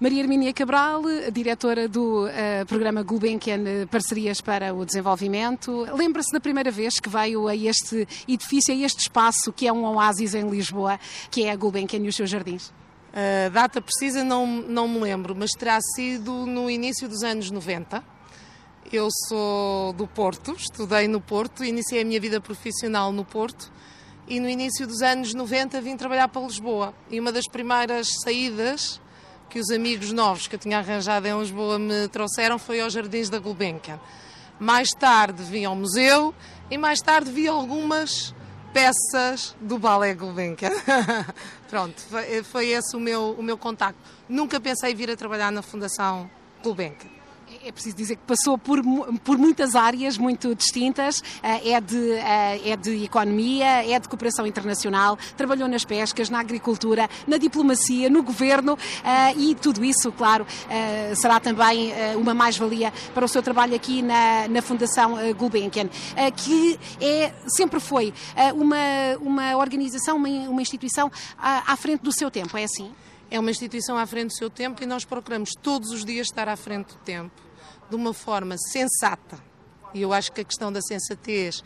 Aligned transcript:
Maria 0.00 0.22
Hermínia 0.22 0.54
Cabral, 0.54 1.02
diretora 1.30 1.86
do 1.86 2.24
uh, 2.24 2.64
programa 2.66 3.02
Gulbenkian 3.02 3.86
Parcerias 3.90 4.40
para 4.40 4.72
o 4.72 4.86
Desenvolvimento. 4.86 5.86
Lembra-se 5.94 6.32
da 6.32 6.40
primeira 6.40 6.70
vez 6.70 6.94
que 6.98 7.10
veio 7.10 7.46
a 7.46 7.54
este 7.54 8.08
edifício, 8.26 8.72
a 8.72 8.78
este 8.78 9.00
espaço 9.00 9.52
que 9.52 9.68
é 9.68 9.72
um 9.72 9.84
oásis 9.84 10.34
em 10.34 10.48
Lisboa, 10.48 10.98
que 11.30 11.44
é 11.44 11.50
a 11.50 11.56
Gulbenkian 11.56 11.98
e 11.98 12.08
os 12.08 12.16
seus 12.16 12.30
jardins? 12.30 12.72
A 13.12 13.50
data 13.50 13.82
precisa 13.82 14.24
não, 14.24 14.46
não 14.46 14.88
me 14.88 15.00
lembro, 15.00 15.36
mas 15.36 15.50
terá 15.50 15.78
sido 15.94 16.46
no 16.46 16.70
início 16.70 17.06
dos 17.06 17.22
anos 17.22 17.50
90. 17.50 18.02
Eu 18.90 19.06
sou 19.28 19.92
do 19.92 20.06
Porto, 20.06 20.52
estudei 20.52 21.08
no 21.08 21.20
Porto, 21.20 21.62
iniciei 21.62 22.00
a 22.00 22.04
minha 22.06 22.18
vida 22.18 22.40
profissional 22.40 23.12
no 23.12 23.22
Porto 23.22 23.70
e 24.26 24.40
no 24.40 24.48
início 24.48 24.86
dos 24.86 25.02
anos 25.02 25.34
90 25.34 25.78
vim 25.82 25.94
trabalhar 25.94 26.28
para 26.28 26.40
Lisboa. 26.40 26.94
E 27.10 27.20
uma 27.20 27.30
das 27.30 27.44
primeiras 27.46 28.08
saídas 28.24 28.98
que 29.50 29.58
os 29.58 29.70
amigos 29.70 30.12
novos 30.12 30.46
que 30.46 30.54
eu 30.54 30.58
tinha 30.58 30.78
arranjado 30.78 31.26
em 31.26 31.38
Lisboa 31.38 31.78
me 31.78 32.06
trouxeram 32.08 32.58
foi 32.58 32.80
aos 32.80 32.92
Jardins 32.92 33.28
da 33.28 33.38
Gulbenkian. 33.40 34.00
Mais 34.60 34.88
tarde 34.90 35.42
vim 35.42 35.64
ao 35.64 35.74
museu 35.74 36.32
e 36.70 36.78
mais 36.78 37.00
tarde 37.00 37.30
vi 37.32 37.48
algumas 37.48 38.32
peças 38.72 39.56
do 39.60 39.76
Ballet 39.76 40.14
Gulbenkian. 40.14 40.70
Pronto, 41.68 42.00
foi, 42.00 42.42
foi 42.44 42.68
esse 42.68 42.96
o 42.96 43.00
meu, 43.00 43.32
o 43.32 43.42
meu 43.42 43.58
contacto. 43.58 44.00
Nunca 44.28 44.60
pensei 44.60 44.94
vir 44.94 45.10
a 45.10 45.16
trabalhar 45.16 45.50
na 45.50 45.62
Fundação 45.62 46.30
Gulbenkian 46.62 47.19
é 47.62 47.70
preciso 47.70 47.94
dizer 47.94 48.16
que 48.16 48.22
passou 48.26 48.56
por, 48.56 48.82
por 49.22 49.36
muitas 49.36 49.74
áreas 49.74 50.16
muito 50.16 50.54
distintas, 50.54 51.22
eh, 51.42 51.72
é 51.72 51.80
de, 51.80 52.12
eh, 52.12 52.70
é 52.70 52.76
de 52.76 53.04
economia, 53.04 53.84
é 53.84 53.98
de 53.98 54.08
cooperação 54.08 54.46
internacional, 54.46 55.18
trabalhou 55.36 55.68
nas 55.68 55.84
pescas, 55.84 56.30
na 56.30 56.40
agricultura, 56.40 57.08
na 57.26 57.36
diplomacia, 57.36 58.08
no 58.08 58.22
governo 58.22 58.78
eh, 59.04 59.34
e 59.36 59.54
tudo 59.54 59.84
isso, 59.84 60.10
claro, 60.12 60.46
será 61.14 61.38
também 61.38 61.92
uma 62.16 62.34
mais-valia 62.34 62.92
para 63.14 63.24
o 63.24 63.28
seu 63.28 63.42
trabalho 63.42 63.74
aqui 63.74 64.02
na, 64.02 64.48
na 64.48 64.62
Fundação 64.62 65.16
Gulbenkian, 65.36 65.88
que 66.36 66.78
é, 67.00 67.32
sempre 67.46 67.80
foi 67.80 68.12
uma, 68.54 68.76
uma 69.20 69.56
organização, 69.56 70.16
uma, 70.16 70.28
uma 70.28 70.62
instituição 70.62 71.10
à, 71.38 71.72
à 71.72 71.76
frente 71.76 72.02
do 72.02 72.12
seu 72.12 72.30
tempo, 72.30 72.56
é 72.56 72.64
assim? 72.64 72.90
É 73.30 73.38
uma 73.38 73.50
instituição 73.50 73.96
à 73.96 74.06
frente 74.06 74.28
do 74.28 74.36
seu 74.36 74.50
tempo 74.50 74.82
e 74.82 74.86
nós 74.86 75.04
procuramos 75.04 75.50
todos 75.62 75.90
os 75.90 76.04
dias 76.04 76.26
estar 76.26 76.48
à 76.48 76.56
frente 76.56 76.94
do 76.94 77.00
tempo 77.00 77.49
de 77.90 77.96
uma 77.96 78.14
forma 78.14 78.56
sensata. 78.56 79.38
E 79.92 80.00
eu 80.00 80.12
acho 80.12 80.32
que 80.32 80.40
a 80.40 80.44
questão 80.44 80.72
da 80.72 80.80
sensatez, 80.80 81.62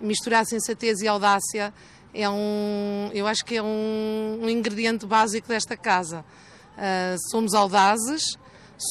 misturar 0.00 0.44
sensatez 0.46 1.00
e 1.00 1.08
audácia, 1.08 1.72
é 2.14 2.28
um, 2.28 3.10
eu 3.12 3.26
acho 3.26 3.44
que 3.44 3.56
é 3.56 3.62
um, 3.62 4.40
um 4.42 4.48
ingrediente 4.48 5.06
básico 5.06 5.48
desta 5.48 5.76
casa. 5.76 6.24
Uh, 6.76 7.16
somos 7.30 7.54
audazes, 7.54 8.38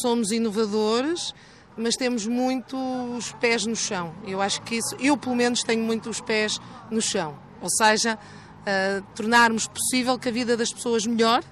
somos 0.02 0.32
inovadores, 0.32 1.34
mas 1.76 1.96
temos 1.96 2.28
muito 2.28 2.78
os 3.18 3.32
pés 3.34 3.66
no 3.66 3.76
chão. 3.76 4.14
Eu 4.26 4.42
acho 4.42 4.62
que 4.62 4.76
isso, 4.76 4.96
eu 5.00 5.18
pelo 5.18 5.36
menos 5.36 5.62
tenho 5.64 5.84
muito 5.84 6.10
os 6.10 6.22
pés 6.22 6.60
no 6.92 7.02
chão. 7.02 7.38
Ou 7.62 7.70
seja, 7.70 8.18
uh, 8.18 9.02
tornarmos 9.16 9.68
possível 9.68 10.20
que 10.20 10.30
a 10.30 10.32
vida 10.32 10.56
das 10.56 10.72
pessoas 10.72 11.06
melhore 11.06 11.46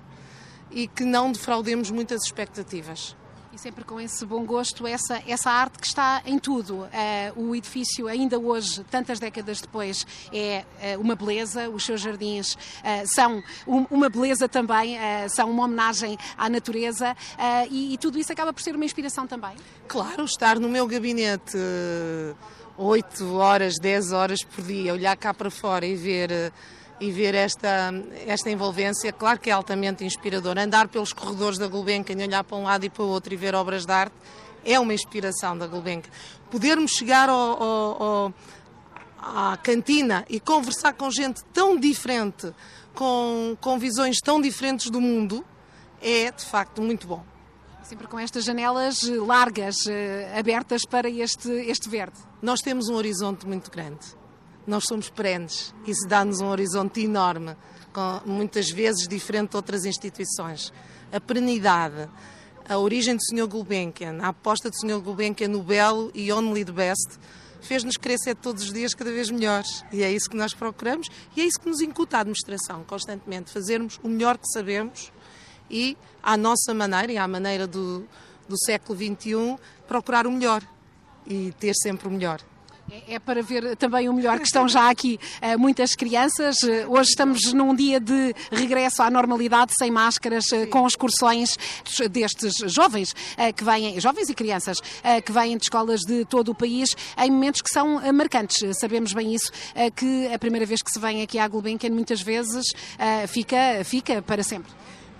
e 0.69 0.87
que 0.87 1.03
não 1.03 1.31
defraudemos 1.31 1.89
muitas 1.89 2.23
expectativas. 2.23 3.15
E 3.55 3.57
sempre 3.57 3.85
com 3.85 4.01
esse 4.01 4.25
bom 4.25 4.43
gosto, 4.43 4.85
essa, 4.85 5.23
essa 5.25 5.49
arte 5.49 5.79
que 5.79 5.87
está 5.87 6.21
em 6.25 6.37
tudo. 6.37 6.79
Uh, 6.79 6.89
o 7.37 7.55
edifício, 7.55 8.05
ainda 8.05 8.37
hoje, 8.37 8.83
tantas 8.91 9.17
décadas 9.17 9.61
depois, 9.61 10.05
é 10.33 10.65
uh, 10.97 10.99
uma 10.99 11.15
beleza. 11.15 11.69
Os 11.69 11.85
seus 11.85 12.01
jardins 12.01 12.55
uh, 12.55 12.57
são 13.05 13.41
um, 13.65 13.85
uma 13.89 14.09
beleza 14.09 14.49
também, 14.49 14.97
são 15.29 15.49
uma 15.49 15.63
homenagem 15.63 16.17
à 16.37 16.49
natureza 16.49 17.15
e, 17.71 17.93
e, 17.93 17.97
tudo 17.97 18.19
isso 18.19 18.33
acaba 18.33 18.51
por 18.51 18.61
ser 18.61 18.75
uma 18.75 18.83
inspiração 18.83 19.25
também. 19.25 19.55
Claro, 19.87 20.25
estar 20.25 20.59
no 20.59 20.67
meu 20.67 20.85
gabinete 20.85 21.57
8 22.77 23.35
horas, 23.35 23.75
10 23.79 24.11
horas 24.11 24.43
por 24.43 24.65
dia, 24.65 24.91
olhar 24.91 25.15
cá 25.15 25.33
para 25.33 25.49
fora 25.49 25.85
e 25.85 25.95
ver 25.95 26.51
e 26.99 27.11
ver 27.11 27.35
esta, 27.35 27.93
esta 28.25 28.49
envolvência, 28.49 29.11
claro 29.11 29.39
que 29.39 29.49
é 29.49 29.53
altamente 29.53 30.05
inspirador. 30.05 30.57
Andar 30.57 30.87
pelos 30.87 31.11
corredores 31.11 31.57
da 31.57 31.67
Gulbenkian 31.67 32.15
e 32.19 32.23
olhar 32.23 32.43
para 32.43 32.57
um 32.57 32.63
lado 32.63 32.85
e 32.85 32.89
para 32.89 33.03
o 33.03 33.07
outro 33.07 33.33
e 33.33 33.37
ver 33.37 33.53
obras 33.53 33.85
de 33.85 33.91
arte 33.91 34.15
é 34.63 34.79
uma 34.79 34.93
inspiração 34.93 35.57
da 35.57 35.67
Gulbenkian. 35.67 36.11
Podermos 36.49 36.91
chegar 36.91 37.29
ao, 37.29 37.63
ao, 37.63 38.03
ao, 38.03 38.33
à 39.17 39.57
cantina 39.57 40.25
e 40.29 40.39
conversar 40.39 40.93
com 40.93 41.11
gente 41.11 41.43
tão 41.53 41.77
diferente, 41.77 42.53
com, 42.93 43.57
com 43.59 43.77
visões 43.77 44.17
tão 44.19 44.39
diferentes 44.39 44.89
do 44.89 45.01
mundo, 45.01 45.45
é 46.01 46.31
de 46.31 46.45
facto 46.45 46.81
muito 46.81 47.05
bom. 47.07 47.23
Sempre 47.83 48.07
com 48.07 48.17
estas 48.17 48.43
janelas 48.43 49.03
largas, 49.03 49.75
eh, 49.87 50.33
abertas 50.35 50.81
para 50.89 51.07
este, 51.07 51.49
este 51.49 51.87
verde. 51.87 52.17
Nós 52.41 52.59
temos 52.61 52.89
um 52.89 52.95
horizonte 52.95 53.45
muito 53.45 53.69
grande 53.69 54.24
nós 54.67 54.83
somos 54.87 55.09
perenes. 55.09 55.73
Isso 55.85 56.07
dá-nos 56.07 56.41
um 56.41 56.47
horizonte 56.47 57.01
enorme, 57.01 57.55
com, 57.93 58.21
muitas 58.25 58.69
vezes 58.69 59.07
diferente 59.07 59.51
de 59.51 59.55
outras 59.55 59.85
instituições. 59.85 60.73
A 61.11 61.19
perenidade, 61.19 62.09
a 62.67 62.77
origem 62.77 63.15
do 63.15 63.23
Sr. 63.23 63.47
Gulbenkian, 63.47 64.17
a 64.21 64.29
aposta 64.29 64.69
do 64.69 64.75
Sr. 64.75 64.99
Gulbenkian 64.99 65.49
no 65.49 65.61
belo 65.61 66.11
e 66.13 66.31
only 66.31 66.65
the 66.65 66.71
best, 66.71 67.19
fez-nos 67.61 67.97
crescer 67.97 68.35
todos 68.35 68.63
os 68.63 68.73
dias 68.73 68.93
cada 68.93 69.11
vez 69.11 69.29
melhores. 69.29 69.83
E 69.91 70.03
é 70.03 70.11
isso 70.11 70.29
que 70.29 70.37
nós 70.37 70.53
procuramos 70.53 71.07
e 71.35 71.41
é 71.41 71.45
isso 71.45 71.59
que 71.59 71.69
nos 71.69 71.81
incuta 71.81 72.17
a 72.17 72.21
administração, 72.21 72.83
constantemente. 72.83 73.51
Fazermos 73.51 73.99
o 74.03 74.09
melhor 74.09 74.37
que 74.37 74.47
sabemos 74.51 75.11
e, 75.69 75.97
à 76.21 76.37
nossa 76.37 76.73
maneira 76.73 77.11
e 77.11 77.17
à 77.17 77.27
maneira 77.27 77.67
do, 77.67 78.07
do 78.47 78.57
século 78.65 78.97
XXI, 78.97 79.57
procurar 79.87 80.27
o 80.27 80.31
melhor 80.31 80.63
e 81.25 81.51
ter 81.59 81.73
sempre 81.75 82.07
o 82.07 82.11
melhor. 82.11 82.39
É, 82.91 83.15
é 83.15 83.19
para 83.19 83.41
ver 83.41 83.75
também 83.77 84.07
o 84.07 84.13
melhor 84.13 84.37
que 84.37 84.45
estão 84.45 84.67
já 84.67 84.89
aqui 84.89 85.19
uh, 85.41 85.59
muitas 85.59 85.95
crianças. 85.95 86.57
Uh, 86.61 86.91
hoje 86.91 87.09
estamos 87.09 87.51
num 87.51 87.73
dia 87.73 87.99
de 87.99 88.33
regresso 88.51 89.01
à 89.01 89.09
normalidade, 89.09 89.73
sem 89.77 89.89
máscaras, 89.89 90.45
uh, 90.51 90.67
com 90.69 90.85
excursões 90.85 91.57
destes 92.11 92.53
jovens 92.71 93.13
que 93.55 93.63
vêm, 93.63 93.99
jovens 93.99 94.29
e 94.29 94.33
crianças, 94.33 94.79
que 95.25 95.31
vêm 95.31 95.57
de 95.57 95.63
escolas 95.63 96.01
de 96.01 96.25
todo 96.25 96.49
o 96.49 96.55
país 96.55 96.89
em 97.17 97.31
momentos 97.31 97.61
que 97.61 97.69
são 97.69 98.01
marcantes. 98.13 98.57
Sabemos 98.79 99.13
bem 99.13 99.33
isso, 99.33 99.51
que 99.95 100.27
a 100.33 100.37
primeira 100.37 100.65
vez 100.65 100.81
que 100.81 100.91
se 100.91 100.99
vem 100.99 101.21
aqui 101.21 101.39
à 101.39 101.47
Gulbenkian 101.47 101.91
muitas 101.91 102.21
vezes 102.21 102.65
fica, 103.27 103.83
fica 103.83 104.21
para 104.21 104.43
sempre 104.43 104.71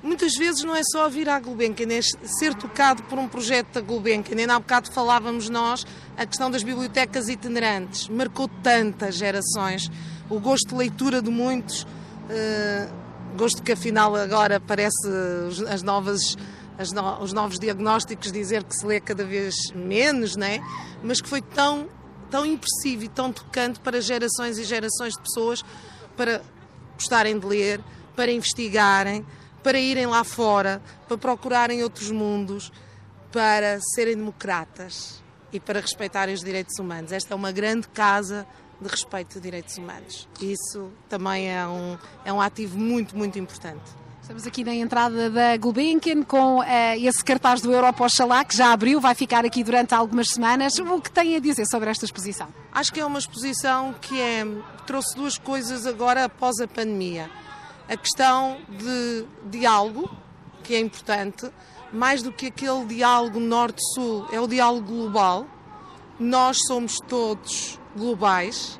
muitas 0.05 0.35
vezes 0.35 0.63
não 0.63 0.75
é 0.75 0.83
só 0.83 1.09
vir 1.09 1.27
à 1.27 1.39
Gulbenkian, 1.39 1.91
é 1.91 1.99
ser 2.01 2.53
tocado 2.53 3.01
por 3.03 3.17
um 3.17 3.27
projeto 3.27 3.73
da 3.73 3.81
Gulbenkian. 3.81 4.37
Ainda 4.37 4.55
há 4.55 4.59
bocado 4.59 4.91
falávamos 4.91 5.49
nós, 5.49 5.85
a 6.15 6.25
questão 6.25 6.51
das 6.51 6.61
bibliotecas 6.61 7.27
itinerantes, 7.27 8.07
marcou 8.07 8.47
tantas 8.61 9.15
gerações, 9.15 9.89
o 10.29 10.39
gosto 10.39 10.69
de 10.69 10.75
leitura 10.75 11.21
de 11.21 11.31
muitos, 11.31 11.83
uh, 11.83 12.93
gosto 13.35 13.63
que 13.63 13.71
afinal 13.71 14.15
agora 14.15 14.59
parece 14.59 15.07
as 15.69 15.81
novas 15.81 16.37
as 16.77 16.91
no, 16.91 17.21
os 17.21 17.31
novos 17.31 17.57
diagnósticos 17.57 18.31
dizer 18.31 18.63
que 18.63 18.75
se 18.75 18.85
lê 18.85 18.99
cada 18.99 19.23
vez 19.23 19.55
menos, 19.73 20.35
né? 20.35 20.59
mas 21.01 21.21
que 21.21 21.29
foi 21.29 21.41
tão, 21.41 21.87
tão 22.29 22.45
impressivo 22.45 23.05
e 23.05 23.07
tão 23.07 23.31
tocante 23.31 23.79
para 23.79 24.01
gerações 24.01 24.57
e 24.57 24.63
gerações 24.65 25.13
de 25.13 25.21
pessoas 25.21 25.63
para 26.17 26.41
gostarem 26.95 27.39
de 27.39 27.45
ler, 27.45 27.79
para 28.13 28.29
investigarem, 28.29 29.25
para 29.65 29.79
irem 29.79 30.05
lá 30.05 30.23
fora, 30.23 30.79
para 31.07 31.17
procurarem 31.17 31.81
outros 31.81 32.11
mundos, 32.11 32.71
para 33.31 33.79
serem 33.95 34.15
democratas 34.15 35.23
e 35.51 35.59
para 35.59 35.79
respeitarem 35.79 36.35
os 36.35 36.43
direitos 36.43 36.77
humanos. 36.77 37.11
Esta 37.11 37.33
é 37.33 37.35
uma 37.35 37.51
grande 37.51 37.87
casa 37.87 38.45
de 38.79 38.87
respeito 38.87 39.33
de 39.33 39.39
direitos 39.39 39.75
humanos. 39.79 40.29
Isso 40.39 40.91
também 41.09 41.51
é 41.51 41.65
um, 41.65 41.97
é 42.23 42.31
um 42.31 42.39
ativo 42.39 42.77
muito, 42.77 43.17
muito 43.17 43.39
importante. 43.39 43.81
Estamos 44.21 44.45
aqui 44.45 44.63
na 44.63 44.75
entrada 44.75 45.31
da 45.31 45.57
Gulbenkian 45.57 46.21
com 46.21 46.59
uh, 46.59 46.63
esse 46.99 47.23
cartaz 47.23 47.59
do 47.59 47.73
Europa 47.73 48.05
Oxalá, 48.05 48.45
que 48.45 48.55
já 48.55 48.71
abriu, 48.71 49.01
vai 49.01 49.15
ficar 49.15 49.45
aqui 49.45 49.63
durante 49.63 49.95
algumas 49.95 50.27
semanas. 50.27 50.77
O 50.77 51.01
que 51.01 51.09
tem 51.09 51.35
a 51.35 51.39
dizer 51.39 51.65
sobre 51.65 51.89
esta 51.89 52.05
exposição? 52.05 52.49
Acho 52.71 52.93
que 52.93 52.99
é 52.99 53.05
uma 53.05 53.17
exposição 53.17 53.95
que 53.99 54.21
é, 54.21 54.45
trouxe 54.85 55.15
duas 55.15 55.39
coisas 55.39 55.87
agora 55.87 56.25
após 56.25 56.59
a 56.59 56.67
pandemia 56.67 57.31
a 57.87 57.95
questão 57.95 58.57
de 58.69 59.25
diálogo, 59.49 60.09
que 60.63 60.73
é 60.75 60.79
importante, 60.79 61.49
mais 61.93 62.21
do 62.21 62.31
que 62.31 62.47
aquele 62.47 62.85
diálogo 62.85 63.39
norte-sul, 63.39 64.27
é 64.31 64.39
o 64.39 64.47
diálogo 64.47 64.87
global. 64.87 65.45
Nós 66.19 66.57
somos 66.67 66.99
todos 67.07 67.79
globais, 67.95 68.79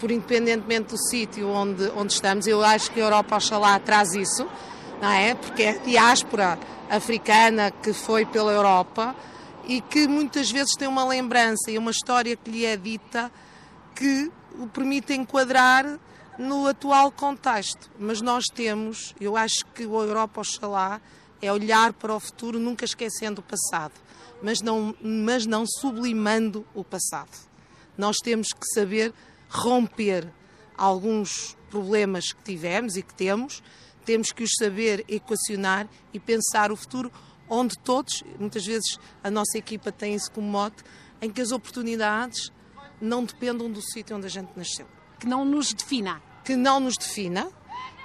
por 0.00 0.10
independentemente 0.10 0.90
do 0.90 0.98
sítio 0.98 1.48
onde, 1.48 1.88
onde 1.96 2.12
estamos. 2.12 2.46
Eu 2.46 2.64
acho 2.64 2.90
que 2.90 3.00
a 3.00 3.04
Europa, 3.04 3.36
oxalá, 3.36 3.78
traz 3.78 4.12
isso, 4.14 4.46
não 5.00 5.10
é? 5.10 5.34
Porque 5.34 5.62
é 5.62 5.70
a 5.70 5.78
diáspora 5.78 6.58
africana 6.90 7.70
que 7.70 7.92
foi 7.92 8.26
pela 8.26 8.52
Europa 8.52 9.14
e 9.64 9.80
que 9.80 10.08
muitas 10.08 10.50
vezes 10.50 10.74
tem 10.74 10.88
uma 10.88 11.04
lembrança 11.04 11.70
e 11.70 11.78
uma 11.78 11.90
história 11.90 12.36
que 12.36 12.50
lhe 12.50 12.64
é 12.64 12.76
dita 12.76 13.30
que 13.94 14.30
o 14.58 14.66
permite 14.66 15.14
enquadrar 15.14 15.98
no 16.38 16.66
atual 16.66 17.10
contexto. 17.12 17.90
Mas 17.98 18.20
nós 18.20 18.46
temos, 18.46 19.14
eu 19.20 19.36
acho 19.36 19.64
que 19.74 19.86
o 19.86 20.02
Europa 20.02 20.40
Oxalá 20.40 21.00
é 21.40 21.52
olhar 21.52 21.92
para 21.92 22.14
o 22.14 22.20
futuro 22.20 22.58
nunca 22.58 22.84
esquecendo 22.84 23.40
o 23.40 23.44
passado, 23.44 23.94
mas 24.42 24.60
não, 24.60 24.94
mas 25.02 25.44
não 25.44 25.64
sublimando 25.66 26.66
o 26.74 26.84
passado. 26.84 27.30
Nós 27.98 28.16
temos 28.22 28.48
que 28.52 28.66
saber 28.74 29.12
romper 29.48 30.32
alguns 30.76 31.56
problemas 31.70 32.32
que 32.32 32.42
tivemos 32.42 32.96
e 32.96 33.02
que 33.02 33.14
temos, 33.14 33.62
temos 34.04 34.32
que 34.32 34.42
os 34.42 34.52
saber 34.58 35.04
equacionar 35.08 35.88
e 36.12 36.18
pensar 36.18 36.72
o 36.72 36.76
futuro 36.76 37.12
onde 37.48 37.78
todos, 37.78 38.22
muitas 38.38 38.64
vezes 38.64 38.98
a 39.22 39.30
nossa 39.30 39.58
equipa 39.58 39.92
tem 39.92 40.14
isso 40.14 40.30
como 40.32 40.48
mote, 40.48 40.82
em 41.20 41.30
que 41.30 41.40
as 41.40 41.52
oportunidades 41.52 42.50
não 43.00 43.24
dependam 43.24 43.70
do 43.70 43.82
sítio 43.82 44.16
onde 44.16 44.26
a 44.26 44.30
gente 44.30 44.50
nasceu. 44.56 44.86
Que 45.22 45.28
não 45.28 45.44
nos 45.44 45.72
defina. 45.72 46.20
Que 46.42 46.56
não 46.56 46.80
nos 46.80 46.96
defina 46.96 47.48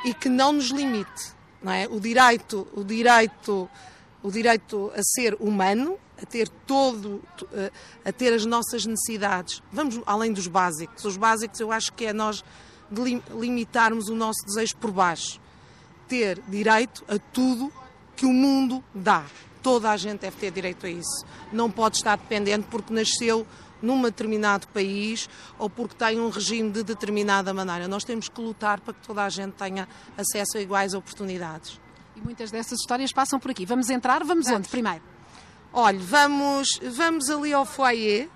e 0.06 0.14
que 0.14 0.30
não 0.30 0.54
nos 0.54 0.68
limite. 0.68 1.34
Não 1.64 1.72
é? 1.72 1.88
O 1.88 2.00
direito, 2.00 2.68
o 2.76 2.84
direito, 2.84 3.68
o 4.22 4.30
direito 4.30 4.92
a 4.96 5.02
ser 5.02 5.36
humano, 5.40 5.98
a 6.22 6.28
ter 6.28 6.48
todo, 6.48 7.24
a 8.06 8.12
ter 8.12 8.34
as 8.34 8.46
nossas 8.46 8.86
necessidades. 8.86 9.64
Vamos 9.74 10.00
além 10.06 10.32
dos 10.32 10.46
básicos. 10.46 11.06
Os 11.06 11.18
básicos 11.18 11.60
eu 11.60 11.72
acho 11.72 11.92
que 11.94 12.06
é 12.06 12.14
nós 12.14 12.46
limitarmos 13.36 14.10
o 14.10 14.16
nosso 14.16 14.46
desejo 14.46 14.78
por 14.78 14.92
baixo. 14.92 15.42
Ter 16.08 16.40
direito 16.48 17.04
a 17.08 17.18
tudo 17.18 17.74
que 18.16 18.28
o 18.28 18.32
mundo 18.32 18.84
dá. 18.94 19.26
Toda 19.64 19.90
a 19.90 19.98
gente 19.98 20.20
deve 20.20 20.38
ter 20.38 20.52
direito 20.52 20.86
a 20.86 20.90
isso. 20.90 21.26
Não 21.52 21.72
pode 21.72 21.98
estar 21.98 22.16
dependente 22.16 22.68
porque 22.70 22.94
nasceu 22.94 23.48
num 23.82 24.02
determinado 24.02 24.68
país 24.68 25.30
ou 25.58 25.70
porque 25.70 25.96
tem 25.96 26.20
um 26.20 26.30
regime 26.30 26.72
de 26.72 26.84
determinada 26.84 27.54
maneira. 27.54 27.88
Nós 27.88 28.04
temos 28.04 28.30
que 28.30 28.42
lutar 28.42 28.80
para 28.80 28.94
que 28.94 29.06
toda 29.06 29.24
a 29.24 29.30
gente 29.30 29.54
tenha 29.54 29.88
acesso 30.18 30.58
a 30.58 30.62
iguais 30.62 30.94
oportunidades. 30.94 31.80
E 32.16 32.22
muitas 32.22 32.52
dessas 32.52 32.80
histórias 32.80 33.12
passam 33.12 33.40
por 33.40 33.52
aqui. 33.52 33.66
Vamos 33.66 33.90
entrar? 33.90 34.24
Vamos, 34.24 34.46
vamos. 34.46 34.60
onde 34.60 34.70
primeiro? 34.70 35.04
Olha, 35.72 36.00
vamos, 36.00 36.68
vamos 36.82 37.30
ali 37.30 37.54
ao 37.54 37.66
foyer, 37.66 38.30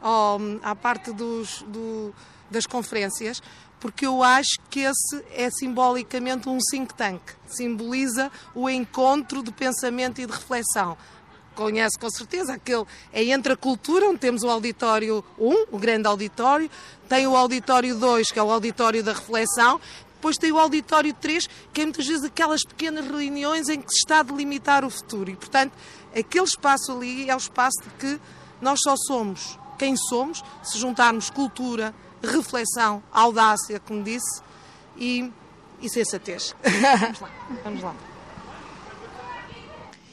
ao, 0.00 0.38
à 0.62 0.74
parte 0.74 1.12
dos, 1.12 1.62
do, 1.62 2.12
das 2.50 2.66
conferências, 2.66 3.42
porque 3.80 4.06
eu 4.06 4.22
acho 4.22 4.58
que 4.68 4.80
esse 4.80 5.24
é 5.32 5.50
simbolicamente 5.50 6.48
um 6.48 6.58
think 6.70 6.94
tank, 6.94 7.20
simboliza 7.46 8.30
o 8.54 8.68
encontro 8.68 9.42
de 9.42 9.50
pensamento 9.50 10.20
e 10.20 10.26
de 10.26 10.32
reflexão. 10.32 10.96
Conhece 11.54 11.98
com 11.98 12.10
certeza, 12.10 12.54
aquele 12.54 12.84
é 13.12 13.24
entre 13.24 13.52
a 13.52 13.56
cultura, 13.56 14.08
onde 14.08 14.18
temos 14.18 14.42
o 14.42 14.48
auditório 14.48 15.24
1, 15.38 15.66
o 15.70 15.78
grande 15.78 16.06
auditório, 16.06 16.70
tem 17.08 17.26
o 17.26 17.36
auditório 17.36 17.94
2, 17.96 18.30
que 18.30 18.38
é 18.38 18.42
o 18.42 18.50
auditório 18.50 19.02
da 19.02 19.12
reflexão, 19.12 19.80
depois 20.14 20.36
tem 20.36 20.52
o 20.52 20.58
auditório 20.58 21.12
3, 21.12 21.48
que 21.72 21.80
é 21.80 21.84
muitas 21.84 22.06
vezes 22.06 22.24
aquelas 22.24 22.62
pequenas 22.64 23.06
reuniões 23.06 23.68
em 23.68 23.80
que 23.80 23.90
se 23.90 23.98
está 23.98 24.20
a 24.20 24.22
delimitar 24.22 24.84
o 24.84 24.90
futuro. 24.90 25.30
E, 25.30 25.36
portanto, 25.36 25.72
aquele 26.16 26.44
espaço 26.44 26.92
ali 26.92 27.28
é 27.28 27.34
o 27.34 27.38
espaço 27.38 27.82
de 27.82 27.90
que 27.98 28.20
nós 28.60 28.78
só 28.82 28.94
somos 28.96 29.58
quem 29.82 29.96
somos 29.96 30.44
se 30.62 30.78
juntarmos 30.78 31.28
cultura, 31.28 31.92
reflexão, 32.22 33.02
audácia, 33.12 33.80
como 33.80 34.00
disse, 34.04 34.40
e, 34.96 35.28
e 35.80 35.88
sensatez. 35.88 36.54
Vamos 36.62 37.20
lá. 37.20 37.30
Vamos 37.64 37.82
lá. 37.82 38.11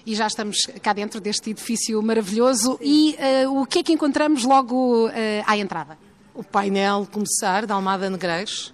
E 0.05 0.15
já 0.15 0.27
estamos 0.27 0.57
cá 0.81 0.93
dentro 0.93 1.19
deste 1.19 1.51
edifício 1.51 2.01
maravilhoso. 2.01 2.79
E 2.81 3.15
uh, 3.45 3.61
o 3.61 3.65
que 3.65 3.79
é 3.79 3.83
que 3.83 3.93
encontramos 3.93 4.43
logo 4.43 5.07
uh, 5.07 5.11
à 5.45 5.57
entrada? 5.57 5.97
O 6.33 6.43
painel 6.43 7.07
Começar, 7.11 7.65
da 7.65 7.75
Almada 7.75 8.09
Negreiros, 8.09 8.73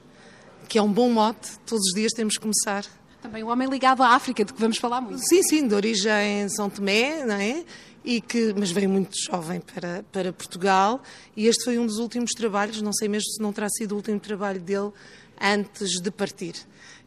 que 0.67 0.77
é 0.77 0.81
um 0.81 0.91
bom 0.91 1.09
mote. 1.09 1.57
Todos 1.65 1.85
os 1.87 1.93
dias 1.93 2.11
temos 2.13 2.35
que 2.35 2.41
começar. 2.41 2.85
Também 3.21 3.43
um 3.43 3.49
homem 3.49 3.67
ligado 3.67 4.03
à 4.03 4.09
África, 4.09 4.45
de 4.45 4.53
que 4.53 4.61
vamos 4.61 4.77
falar 4.77 5.01
muito. 5.01 5.19
Sim, 5.27 5.41
sim, 5.41 5.67
de 5.67 5.73
origem 5.73 6.47
São 6.49 6.69
Tomé, 6.69 7.25
não 7.25 7.35
é? 7.35 7.63
e 8.05 8.21
que, 8.21 8.53
mas 8.55 8.69
veio 8.69 8.87
muito 8.87 9.17
jovem 9.19 9.59
para, 9.59 10.05
para 10.11 10.31
Portugal 10.31 11.01
e 11.35 11.47
este 11.47 11.65
foi 11.65 11.79
um 11.79 11.87
dos 11.87 11.97
últimos 11.97 12.31
trabalhos, 12.31 12.81
não 12.81 12.93
sei 12.93 13.07
mesmo 13.07 13.27
se 13.31 13.41
não 13.41 13.51
terá 13.51 13.67
sido 13.67 13.93
o 13.93 13.95
último 13.95 14.19
trabalho 14.19 14.59
dele 14.59 14.91
antes 15.41 15.99
de 15.99 16.11
partir. 16.11 16.53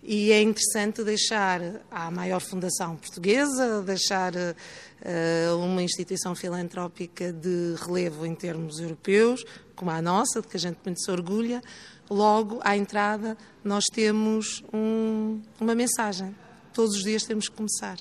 E 0.03 0.33
é 0.33 0.41
interessante 0.41 1.03
deixar 1.03 1.61
à 1.91 2.11
maior 2.11 2.41
fundação 2.41 2.97
portuguesa, 2.97 3.83
deixar 3.83 4.33
uh, 4.35 5.57
uma 5.59 5.83
instituição 5.83 6.35
filantrópica 6.35 7.33
de 7.33 7.75
relevo 7.85 8.25
em 8.25 8.35
termos 8.35 8.79
europeus, 8.79 9.45
como 9.75 9.91
a 9.91 10.01
nossa, 10.01 10.41
de 10.41 10.49
que 10.49 10.57
a 10.57 10.61
gente 10.61 10.79
muito 10.85 11.01
se 11.01 11.11
orgulha, 11.11 11.63
logo 12.09 12.61
à 12.63 12.77
entrada 12.77 13.37
nós 13.63 13.85
temos 13.93 14.63
um, 14.73 15.41
uma 15.61 15.75
mensagem. 15.75 16.35
Todos 16.73 16.97
os 16.97 17.03
dias 17.03 17.25
temos 17.25 17.49
que 17.49 17.57
começar. 17.57 17.99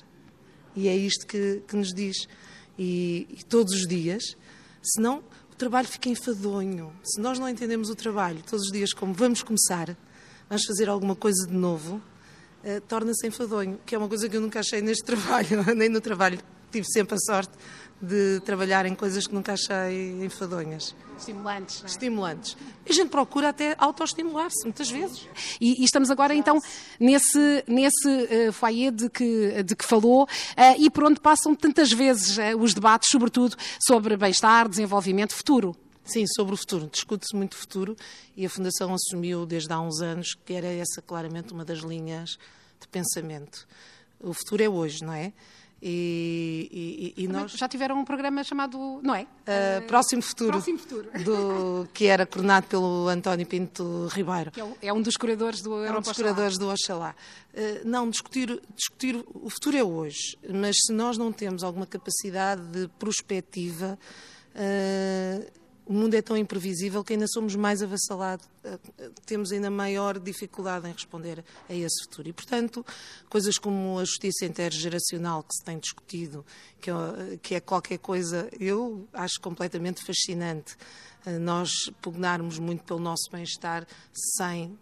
E 0.74 0.88
é 0.88 0.96
isto 0.96 1.26
que, 1.26 1.62
que 1.66 1.76
nos 1.76 1.92
diz 1.92 2.28
e, 2.78 3.26
e 3.30 3.44
todos 3.44 3.74
os 3.74 3.86
dias, 3.86 4.36
senão 4.82 5.22
o 5.50 5.56
trabalho 5.56 5.88
fica 5.88 6.08
enfadonho. 6.08 6.92
Se 7.02 7.20
nós 7.20 7.38
não 7.38 7.48
entendemos 7.48 7.90
o 7.90 7.96
trabalho 7.96 8.42
todos 8.48 8.66
os 8.66 8.72
dias 8.72 8.92
como 8.92 9.12
vamos 9.12 9.42
começar, 9.42 9.96
vamos 10.48 10.64
fazer 10.64 10.88
alguma 10.88 11.14
coisa 11.14 11.46
de 11.46 11.54
novo, 11.54 11.96
uh, 12.64 12.80
torna-se 12.88 13.26
enfadonho, 13.26 13.78
que 13.84 13.94
é 13.94 13.98
uma 13.98 14.08
coisa 14.08 14.28
que 14.28 14.36
eu 14.36 14.40
nunca 14.40 14.60
achei 14.60 14.80
neste 14.80 15.04
trabalho, 15.06 15.64
nem 15.74 15.88
no 15.88 16.00
trabalho. 16.00 16.38
Tive 16.70 16.86
sempre 16.86 17.14
a 17.14 17.18
sorte 17.18 17.52
de 18.00 18.40
trabalhar 18.44 18.86
em 18.86 18.94
coisas 18.94 19.26
que 19.26 19.34
nunca 19.34 19.54
achei 19.54 20.22
enfadonhas. 20.24 20.94
Estimulantes. 21.18 21.82
É? 21.82 21.86
Estimulantes. 21.86 22.56
E 22.86 22.92
a 22.92 22.94
gente 22.94 23.08
procura 23.08 23.48
até 23.48 23.74
autoestimular-se, 23.76 24.62
muitas 24.64 24.88
vezes. 24.88 25.26
E, 25.60 25.82
e, 25.82 25.84
estamos 25.84 26.10
agora, 26.10 26.34
então, 26.34 26.60
nesse, 27.00 27.64
nesse 27.66 28.08
uh, 28.08 28.52
foyer 28.52 28.92
de 28.92 29.10
que, 29.10 29.62
de 29.64 29.74
que 29.74 29.84
falou 29.84 30.24
uh, 30.24 30.26
e 30.78 30.88
por 30.88 31.04
onde 31.04 31.20
passam 31.20 31.54
tantas 31.54 31.92
vezes 31.92 32.38
uh, 32.38 32.56
os 32.58 32.72
debates, 32.72 33.08
sobretudo 33.10 33.56
sobre 33.80 34.16
bem-estar, 34.16 34.68
desenvolvimento, 34.68 35.34
futuro. 35.34 35.74
Sim, 36.08 36.26
sobre 36.26 36.54
o 36.54 36.56
futuro. 36.56 36.88
Discute-se 36.90 37.36
muito 37.36 37.52
o 37.52 37.56
futuro 37.56 37.96
e 38.36 38.46
a 38.46 38.50
Fundação 38.50 38.94
assumiu 38.94 39.44
desde 39.44 39.72
há 39.72 39.80
uns 39.80 40.00
anos 40.00 40.34
que 40.34 40.54
era 40.54 40.66
essa 40.66 41.02
claramente 41.02 41.52
uma 41.52 41.64
das 41.64 41.80
linhas 41.80 42.38
de 42.80 42.88
pensamento. 42.88 43.66
O 44.18 44.32
futuro 44.32 44.62
é 44.62 44.68
hoje, 44.68 45.04
não 45.04 45.12
é? 45.12 45.32
E, 45.80 47.14
e, 47.16 47.22
e 47.22 47.28
nós 47.28 47.52
já 47.52 47.68
tiveram 47.68 48.00
um 48.00 48.04
programa 48.04 48.42
chamado, 48.42 49.00
não 49.00 49.14
é? 49.14 49.22
Uh, 49.22 49.86
Próximo 49.86 50.20
Futuro, 50.20 50.52
Próximo 50.52 50.78
Futuro. 50.78 51.08
Do, 51.22 51.88
que 51.94 52.06
era 52.06 52.26
coordenado 52.26 52.66
pelo 52.66 53.06
António 53.06 53.46
Pinto 53.46 54.08
Ribeiro. 54.08 54.50
Que 54.50 54.60
é, 54.60 54.74
é 54.82 54.92
um 54.92 55.00
dos 55.00 55.16
curadores 55.16 55.62
do 55.62 55.70
Europa 55.70 55.94
É 55.94 55.98
um 55.98 56.02
dos 56.02 56.12
curadores 56.12 56.58
do 56.58 56.68
Oxalá. 56.68 57.14
Uh, 57.54 57.88
não, 57.88 58.10
discutir, 58.10 58.60
discutir 58.74 59.24
o 59.32 59.48
futuro 59.48 59.76
é 59.76 59.84
hoje, 59.84 60.36
mas 60.52 60.74
se 60.84 60.92
nós 60.92 61.16
não 61.16 61.30
temos 61.30 61.62
alguma 61.62 61.86
capacidade 61.86 62.62
de 62.66 62.88
prospectiva, 62.98 63.96
uh, 64.56 65.58
o 65.88 65.92
mundo 65.94 66.12
é 66.12 66.20
tão 66.20 66.36
imprevisível 66.36 67.02
que 67.02 67.14
ainda 67.14 67.26
somos 67.26 67.56
mais 67.56 67.82
avassalados, 67.82 68.46
eh, 68.62 68.78
temos 69.24 69.50
ainda 69.50 69.70
maior 69.70 70.18
dificuldade 70.18 70.86
em 70.86 70.92
responder 70.92 71.42
a 71.66 71.74
esse 71.74 72.04
futuro. 72.04 72.28
E, 72.28 72.32
portanto, 72.32 72.84
coisas 73.30 73.56
como 73.56 73.98
a 73.98 74.04
justiça 74.04 74.44
intergeracional 74.44 75.42
que 75.42 75.54
se 75.54 75.64
tem 75.64 75.78
discutido, 75.78 76.44
que 76.78 76.90
é, 76.90 76.94
que 77.42 77.54
é 77.54 77.60
qualquer 77.60 77.96
coisa, 77.98 78.50
eu 78.60 79.08
acho 79.14 79.40
completamente 79.40 80.04
fascinante 80.04 80.76
eh, 81.24 81.38
nós 81.38 81.70
pugnarmos 82.02 82.58
muito 82.58 82.84
pelo 82.84 83.00
nosso 83.00 83.30
bem-estar 83.32 83.86
sem 84.12 84.78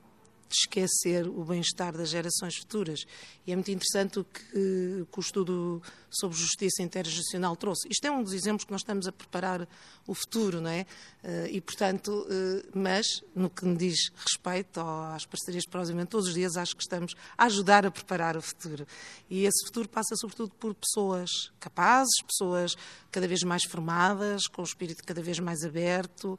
esquecer 0.54 1.26
o 1.26 1.44
bem-estar 1.44 1.96
das 1.96 2.10
gerações 2.10 2.56
futuras. 2.56 3.00
E 3.46 3.52
é 3.52 3.56
muito 3.56 3.70
interessante 3.70 4.18
o 4.18 4.24
que, 4.24 4.40
que, 4.50 5.18
o 5.18 5.20
estudo 5.20 5.82
sobre 6.10 6.36
justiça 6.36 6.82
intergeracional 6.82 7.56
trouxe. 7.56 7.88
Isto 7.88 8.06
é 8.06 8.10
um 8.10 8.22
dos 8.22 8.32
exemplos 8.32 8.64
que 8.64 8.72
nós 8.72 8.80
estamos 8.80 9.06
a 9.06 9.12
preparar 9.12 9.68
o 10.06 10.14
futuro, 10.14 10.60
não 10.60 10.70
é? 10.70 10.86
Eh, 11.22 11.50
e, 11.52 11.60
portanto, 11.60 12.26
eh, 12.30 12.66
mas 12.74 13.06
no 13.34 13.50
que 13.50 13.64
me 13.64 13.76
diz 13.76 14.10
respeito 14.16 14.80
às 14.80 15.26
parcerias 15.26 15.64
de 15.64 15.70
proximamente, 15.70 16.10
todos 16.10 16.28
os 16.28 16.34
dias 16.34 16.56
acho 16.56 16.76
que 16.76 16.82
estamos 16.82 17.14
a 17.36 17.44
ajudar 17.44 17.86
a 17.86 17.90
preparar 17.90 18.36
o 18.36 18.42
futuro. 18.42 18.86
E 19.28 19.44
esse 19.44 19.66
futuro 19.66 19.88
passa 19.88 20.14
sobretudo 20.16 20.50
por 20.54 20.74
pessoas 20.74 21.30
capazes, 21.60 22.14
pessoas 22.26 22.76
cada 23.10 23.28
vez 23.28 23.42
mais 23.42 23.64
formadas, 23.64 24.46
com 24.46 24.62
o 24.62 24.64
espírito 24.64 25.02
cada 25.04 25.22
vez 25.22 25.38
mais 25.38 25.64
aberto, 25.64 26.38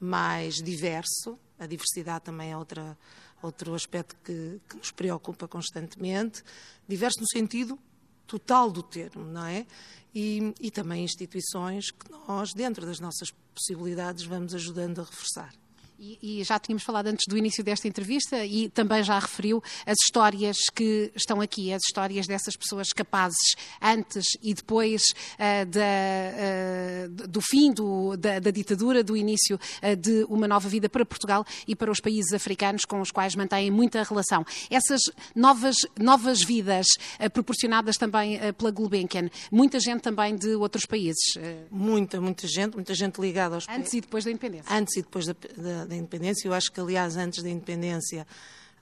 mais 0.00 0.56
diverso. 0.56 1.38
A 1.58 1.66
diversidade 1.66 2.24
também 2.24 2.52
é 2.52 2.56
outra 2.56 2.96
outro 3.44 3.74
aspecto 3.74 4.16
que, 4.24 4.60
que 4.68 4.76
nos 4.76 4.90
preocupa 4.90 5.46
constantemente, 5.46 6.42
diverso 6.88 7.20
no 7.20 7.28
sentido 7.28 7.78
total 8.26 8.70
do 8.70 8.82
termo, 8.82 9.24
não 9.24 9.44
é? 9.46 9.66
E, 10.14 10.54
e, 10.60 10.70
também 10.70 11.04
instituições 11.04 11.90
que 11.90 12.10
nós, 12.10 12.54
dentro 12.54 12.86
das 12.86 13.00
nossas 13.00 13.30
possibilidades, 13.52 14.24
vamos 14.24 14.54
ajudando 14.54 15.00
a 15.00 15.04
reforçar. 15.04 15.52
E, 15.96 16.40
e, 16.40 16.44
já 16.44 16.58
tínhamos 16.58 16.82
falado 16.82 17.06
antes 17.06 17.24
do 17.28 17.38
início 17.38 17.62
desta 17.62 17.86
entrevista 17.86 18.44
e 18.44 18.68
também 18.68 19.02
já 19.04 19.16
referiu 19.16 19.62
as 19.86 19.96
histórias 20.04 20.56
que 20.74 21.12
estão 21.14 21.40
aqui, 21.40 21.72
as 21.72 21.82
histórias 21.86 22.26
dessas 22.26 22.56
pessoas 22.56 22.88
capazes 22.88 23.54
antes 23.80 24.24
e 24.42 24.52
depois 24.52 25.02
uh, 25.34 25.66
da, 25.66 27.24
uh, 27.24 27.28
do 27.28 27.40
fim 27.40 27.72
do, 27.72 28.16
da, 28.16 28.40
da, 28.40 28.50
ditadura, 28.50 29.04
do 29.04 29.16
início 29.16 29.56
uh, 29.56 29.94
de 29.94 30.24
uma 30.28 30.48
nova 30.48 30.68
vida 30.68 30.88
para 30.88 31.06
Portugal 31.06 31.44
e 31.66 31.76
para 31.76 31.92
os 31.92 32.00
países 32.00 32.32
africanos 32.32 32.84
com 32.84 33.00
os 33.00 33.12
quais 33.12 33.36
mantêm 33.36 33.70
muita 33.70 34.02
relação. 34.02 34.44
Essas 34.68 35.00
novas, 35.34 35.76
novas 35.96 36.42
vidas 36.42 36.86
proporcionadas 37.32 37.96
também 37.96 38.38
pela 38.54 38.72
Gulbenkian, 38.72 39.30
muita 39.50 39.78
gente 39.78 40.02
também 40.02 40.34
de 40.34 40.56
outros 40.56 40.86
países. 40.86 41.38
Muita, 41.70 42.20
muita 42.20 42.48
gente, 42.48 42.74
muita 42.74 42.94
gente 42.94 43.20
ligada 43.20 43.54
aos 43.54 43.68
Antes 43.68 43.92
e 43.94 44.00
depois 44.00 44.24
da 44.24 44.30
independência. 44.30 44.74
Antes 44.74 44.96
e 44.96 45.02
depois 45.02 45.26
da, 45.26 45.34
da 45.56 45.83
da, 45.86 45.96
independência. 45.96 46.48
Eu 46.48 46.54
acho 46.54 46.70
que, 46.70 46.80
aliás, 46.80 47.16
antes 47.16 47.42
da 47.42 47.48
independência 47.48 48.26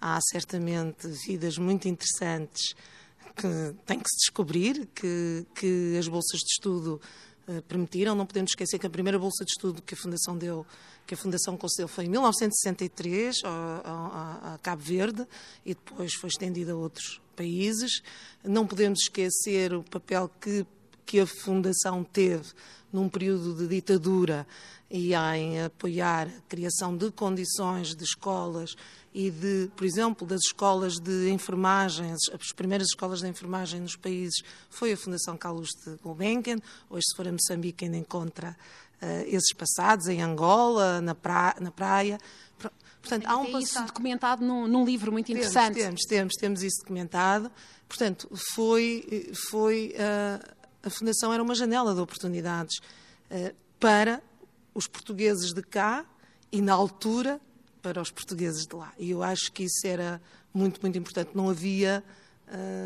há 0.00 0.18
certamente 0.21 1.06
vidas 1.26 1.56
muito 1.59 1.87
interessantes 1.87 2.75
que 3.37 3.75
têm 3.87 3.99
que 3.99 4.09
se 4.09 4.18
descobrir, 4.26 4.88
que, 4.94 5.47
que 5.54 5.97
as 5.99 6.09
bolsas 6.09 6.40
de 6.40 6.52
estudo 6.52 7.00
uh, 7.49 7.62
permitiram. 7.62 8.14
Não 8.14 8.26
podemos 8.26 8.50
esquecer 8.50 8.78
que 8.78 8.87
a 8.87 8.90
primeira 8.90 9.18
bolsa 9.18 9.44
de 9.44 9.50
estudo 9.50 9.80
que 9.80 9.94
a 9.94 9.97
Fundação 9.97 10.37
deu, 10.37 10.66
que 11.06 11.14
a 11.14 11.16
Fundação 11.16 11.56
concedeu 11.56 11.88
foi 11.88 12.04
em 12.04 12.09
1963 12.09 13.37
a, 13.44 14.54
a 14.54 14.59
Cabo 14.59 14.82
Verde 14.82 15.26
e 15.64 15.75
depois 15.75 16.14
foi 16.14 16.28
estendida 16.28 16.73
a 16.73 16.76
outros 16.76 17.21
países. 17.37 18.02
Não 18.44 18.66
podemos 18.66 19.00
esquecer 19.02 19.73
o 19.73 19.82
papel 19.82 20.30
que, 20.40 20.66
que 21.04 21.21
a 21.21 21.26
Fundação 21.26 22.04
teve 22.04 22.52
num 22.92 23.09
período 23.09 23.54
de 23.54 23.66
ditadura 23.66 24.47
e 24.90 25.14
em 25.14 25.62
apoiar 25.62 26.28
a 26.28 26.40
criação 26.49 26.94
de 26.94 27.11
condições 27.11 27.94
de 27.94 28.04
escolas 28.04 28.76
e 29.14 29.30
de, 29.30 29.71
por 29.75 29.85
exemplo, 29.87 30.26
das 30.26 30.40
escolas 30.47 30.99
de 30.99 31.30
enfermagem, 31.30 32.12
as 32.12 32.52
primeiras 32.54 32.88
escolas 32.88 33.21
de 33.21 33.28
enfermagem 33.28 33.80
nos 33.80 33.97
países 33.97 34.42
foi 34.68 34.92
a 34.92 34.97
Fundação 34.97 35.37
Carlos 35.37 35.71
de 35.85 35.97
Gulbenkian, 36.02 36.59
hoje 36.90 37.04
se 37.09 37.16
for 37.16 37.26
a 37.26 37.32
Moçambique 37.32 37.87
ainda 37.87 37.97
encontra 37.97 38.56
uh, 39.00 39.06
esses 39.26 39.52
passados, 39.54 40.09
em 40.09 40.23
Angola, 40.23 41.00
na, 41.00 41.14
pra, 41.14 41.56
na 41.59 41.71
praia. 41.71 42.18
Portanto, 43.00 43.26
há 43.26 43.37
um 43.37 43.50
passo... 43.50 43.64
isso 43.64 43.82
documentado 43.85 44.44
num, 44.44 44.68
num, 44.68 44.85
livro 44.85 45.11
muito 45.11 45.32
interessante. 45.32 45.75
Temos, 45.75 46.02
temos, 46.02 46.35
temos 46.35 46.62
isso 46.62 46.80
documentado. 46.82 47.50
Portanto, 47.88 48.30
foi, 48.54 49.30
foi 49.50 49.94
uh, 49.97 50.62
a 50.83 50.91
Fundação 50.91 51.33
era 51.33 51.43
uma 51.43 51.55
janela 51.55 51.95
de 51.95 52.01
oportunidades 52.01 52.79
uh, 53.31 53.55
para 53.79 54.23
os 54.75 54.87
portugueses 54.87 55.53
de 55.53 55.62
cá 55.62 56.05
e, 56.51 56.61
na 56.61 56.73
altura, 56.73 57.41
para 57.81 58.01
os 58.01 58.11
portugueses 58.11 58.67
de 58.67 58.75
lá. 58.75 58.93
E 58.99 59.11
eu 59.11 59.23
acho 59.23 59.53
que 59.53 59.65
isso 59.65 59.87
era 59.87 60.21
muito, 60.53 60.81
muito 60.81 60.97
importante. 60.99 61.31
Não 61.35 61.51
havia, 61.51 62.03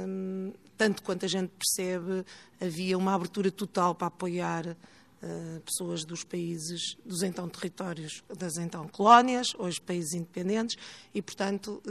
hum, 0.08 0.52
tanto 0.76 1.02
quanto 1.02 1.24
a 1.24 1.28
gente 1.28 1.50
percebe, 1.50 2.24
havia 2.60 2.96
uma 2.96 3.14
abertura 3.14 3.50
total 3.50 3.94
para 3.94 4.08
apoiar 4.08 4.66
uh, 4.66 5.60
pessoas 5.60 6.04
dos 6.04 6.24
países, 6.24 6.96
dos 7.04 7.22
então 7.22 7.48
territórios, 7.48 8.22
das 8.36 8.56
então 8.56 8.88
colónias, 8.88 9.48
hoje 9.58 9.80
países 9.80 10.14
independentes, 10.14 10.76
e, 11.14 11.20
portanto, 11.20 11.82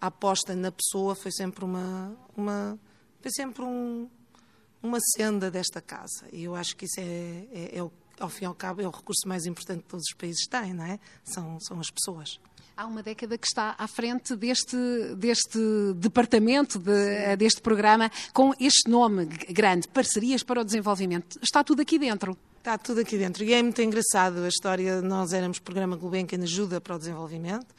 a 0.00 0.06
aposta 0.06 0.54
na 0.54 0.70
pessoa 0.70 1.14
foi 1.14 1.32
sempre 1.32 1.64
uma, 1.64 2.16
uma 2.36 2.78
foi 3.20 3.30
sempre 3.32 3.62
um, 3.62 4.08
uma 4.82 4.98
senda 5.16 5.50
desta 5.50 5.80
casa. 5.80 6.26
E 6.32 6.44
eu 6.44 6.54
acho 6.54 6.76
que 6.76 6.84
isso 6.84 7.00
é, 7.00 7.46
é, 7.52 7.78
é 7.78 7.90
ao 8.20 8.28
fim 8.28 8.44
e 8.44 8.46
ao 8.46 8.54
cabo, 8.54 8.82
é 8.82 8.86
o 8.86 8.90
recurso 8.90 9.26
mais 9.26 9.46
importante 9.46 9.82
que 9.82 9.88
todos 9.88 10.04
os 10.10 10.14
países 10.16 10.46
têm, 10.46 10.74
não 10.74 10.84
é? 10.84 10.98
São, 11.24 11.58
são 11.60 11.80
as 11.80 11.90
pessoas. 11.90 12.38
Há 12.76 12.86
uma 12.86 13.02
década 13.02 13.36
que 13.36 13.46
está 13.46 13.74
à 13.76 13.86
frente 13.86 14.34
deste, 14.36 14.76
deste 15.16 15.58
departamento, 15.96 16.78
de, 16.78 17.36
deste 17.36 17.60
programa, 17.60 18.10
com 18.32 18.54
este 18.58 18.90
nome 18.90 19.26
grande, 19.26 19.88
Parcerias 19.88 20.42
para 20.42 20.60
o 20.60 20.64
Desenvolvimento. 20.64 21.38
Está 21.42 21.62
tudo 21.62 21.82
aqui 21.82 21.98
dentro. 21.98 22.36
Está 22.58 22.78
tudo 22.78 23.00
aqui 23.00 23.18
dentro. 23.18 23.42
E 23.44 23.52
é 23.52 23.62
muito 23.62 23.80
engraçado 23.82 24.38
a 24.38 24.48
história. 24.48 25.02
Nós 25.02 25.32
éramos 25.32 25.58
programa 25.58 25.96
Gulbenkian 25.96 26.42
Ajuda 26.42 26.80
para 26.80 26.96
o 26.96 26.98
Desenvolvimento. 26.98 27.74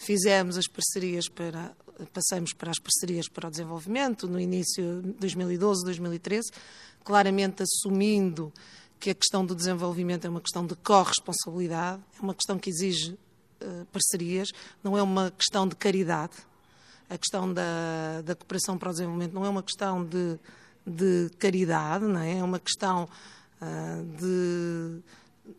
Fizemos 0.00 0.56
as 0.56 0.66
parcerias 0.66 1.28
para. 1.28 1.72
Passamos 2.14 2.54
para 2.54 2.70
as 2.70 2.78
parcerias 2.78 3.28
para 3.28 3.48
o 3.48 3.50
desenvolvimento 3.50 4.26
no 4.26 4.40
início 4.40 5.02
de 5.02 5.12
2012, 5.12 5.84
2013, 5.84 6.50
claramente 7.04 7.62
assumindo 7.62 8.50
que 8.98 9.10
a 9.10 9.14
questão 9.14 9.44
do 9.44 9.54
desenvolvimento 9.54 10.26
é 10.26 10.30
uma 10.30 10.40
questão 10.40 10.64
de 10.64 10.74
corresponsabilidade, 10.76 12.00
é 12.18 12.22
uma 12.22 12.34
questão 12.34 12.58
que 12.58 12.70
exige 12.70 13.12
uh, 13.60 13.84
parcerias, 13.92 14.48
não 14.82 14.96
é 14.96 15.02
uma 15.02 15.30
questão 15.30 15.68
de 15.68 15.76
caridade. 15.76 16.32
A 17.10 17.18
questão 17.18 17.52
da, 17.52 18.22
da 18.24 18.34
cooperação 18.34 18.78
para 18.78 18.88
o 18.88 18.92
desenvolvimento 18.92 19.34
não 19.34 19.44
é 19.44 19.50
uma 19.50 19.62
questão 19.62 20.02
de, 20.02 20.38
de 20.86 21.30
caridade, 21.38 22.06
não 22.06 22.20
é? 22.20 22.38
é 22.38 22.42
uma 22.42 22.58
questão 22.58 23.06
uh, 23.60 24.16
de 24.16 25.02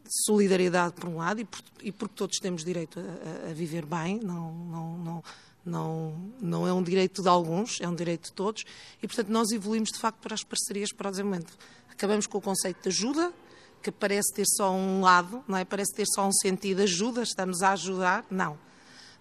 solidariedade 0.07 0.93
por 0.93 1.09
um 1.09 1.17
lado 1.17 1.41
e, 1.41 1.45
por, 1.45 1.61
e 1.81 1.91
porque 1.91 2.15
todos 2.15 2.37
temos 2.39 2.63
direito 2.63 2.99
a, 2.99 3.49
a, 3.49 3.53
viver 3.53 3.85
bem, 3.85 4.19
não, 4.19 4.53
não, 4.53 4.97
não, 4.97 5.23
não, 5.65 6.33
não 6.41 6.67
é 6.67 6.73
um 6.73 6.83
direito 6.83 7.21
de 7.21 7.27
alguns, 7.27 7.79
é 7.81 7.87
um 7.87 7.95
direito 7.95 8.25
de 8.25 8.33
todos 8.33 8.63
e, 9.01 9.07
portanto, 9.07 9.29
nós 9.29 9.51
evoluímos 9.51 9.89
de 9.89 9.99
facto 9.99 10.19
para 10.19 10.33
as 10.33 10.43
parcerias 10.43 10.91
para 10.91 11.07
o 11.07 11.11
desenvolvimento. 11.11 11.57
Acabamos 11.89 12.27
com 12.27 12.37
o 12.37 12.41
conceito 12.41 12.81
de 12.83 12.89
ajuda, 12.89 13.33
que 13.81 13.91
parece 13.91 14.33
ter 14.33 14.45
só 14.45 14.71
um 14.71 15.01
lado, 15.01 15.43
não 15.47 15.57
é? 15.57 15.65
Parece 15.65 15.93
ter 15.93 16.05
só 16.05 16.27
um 16.27 16.31
sentido 16.31 16.81
ajuda, 16.81 17.23
estamos 17.23 17.61
a 17.61 17.71
ajudar. 17.73 18.25
Não. 18.29 18.57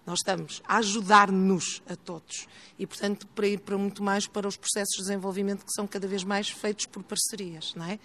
Nós 0.05 0.19
estamos 0.19 0.61
a 0.65 0.77
ajudar-nos 0.77 1.81
a 1.87 1.95
todos. 1.95 2.47
E, 2.77 2.87
portanto, 2.87 3.27
para 3.27 3.47
ir 3.47 3.59
para 3.59 3.77
muito 3.77 4.01
mais 4.01 4.27
para 4.27 4.47
os 4.47 4.57
processos 4.57 4.95
de 4.95 5.01
desenvolvimento 5.03 5.63
que 5.65 5.71
são 5.73 5.85
cada 5.85 6.07
vez 6.07 6.23
mais 6.23 6.49
feitos 6.49 6.85
por 6.85 7.03
parcerias, 7.03 7.73
não 7.75 7.85
é? 7.85 7.99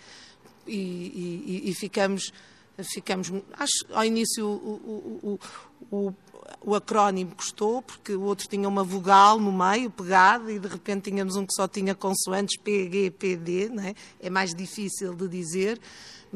E, 0.66 0.76
e, 0.76 1.70
e 1.70 1.75
ficamos, 1.75 2.32
ficamos 2.83 3.33
acho, 3.54 3.87
ao 3.92 4.04
início 4.04 4.47
o, 4.47 5.38
o, 5.90 5.97
o, 5.97 6.14
o 6.62 6.75
acrónimo 6.75 7.35
custou, 7.35 7.83
porque 7.83 8.12
o 8.14 8.23
outro 8.23 8.49
tinha 8.49 8.68
uma 8.68 8.85
vogal 8.85 9.38
no 9.38 9.52
meio, 9.52 9.90
pegada, 9.90 10.50
e 10.52 10.59
de 10.59 10.68
repente 10.68 11.11
tínhamos 11.11 11.37
um 11.37 11.47
que 11.47 11.54
só 11.54 11.68
tinha 11.68 11.95
consoantes 11.95 12.56
P, 12.59 12.90
G, 12.90 13.11
P, 13.11 13.37
D, 13.37 13.71
é? 13.80 13.95
é 14.21 14.30
mais 14.30 14.54
difícil 14.54 15.14
de 15.14 15.28
dizer 15.28 15.80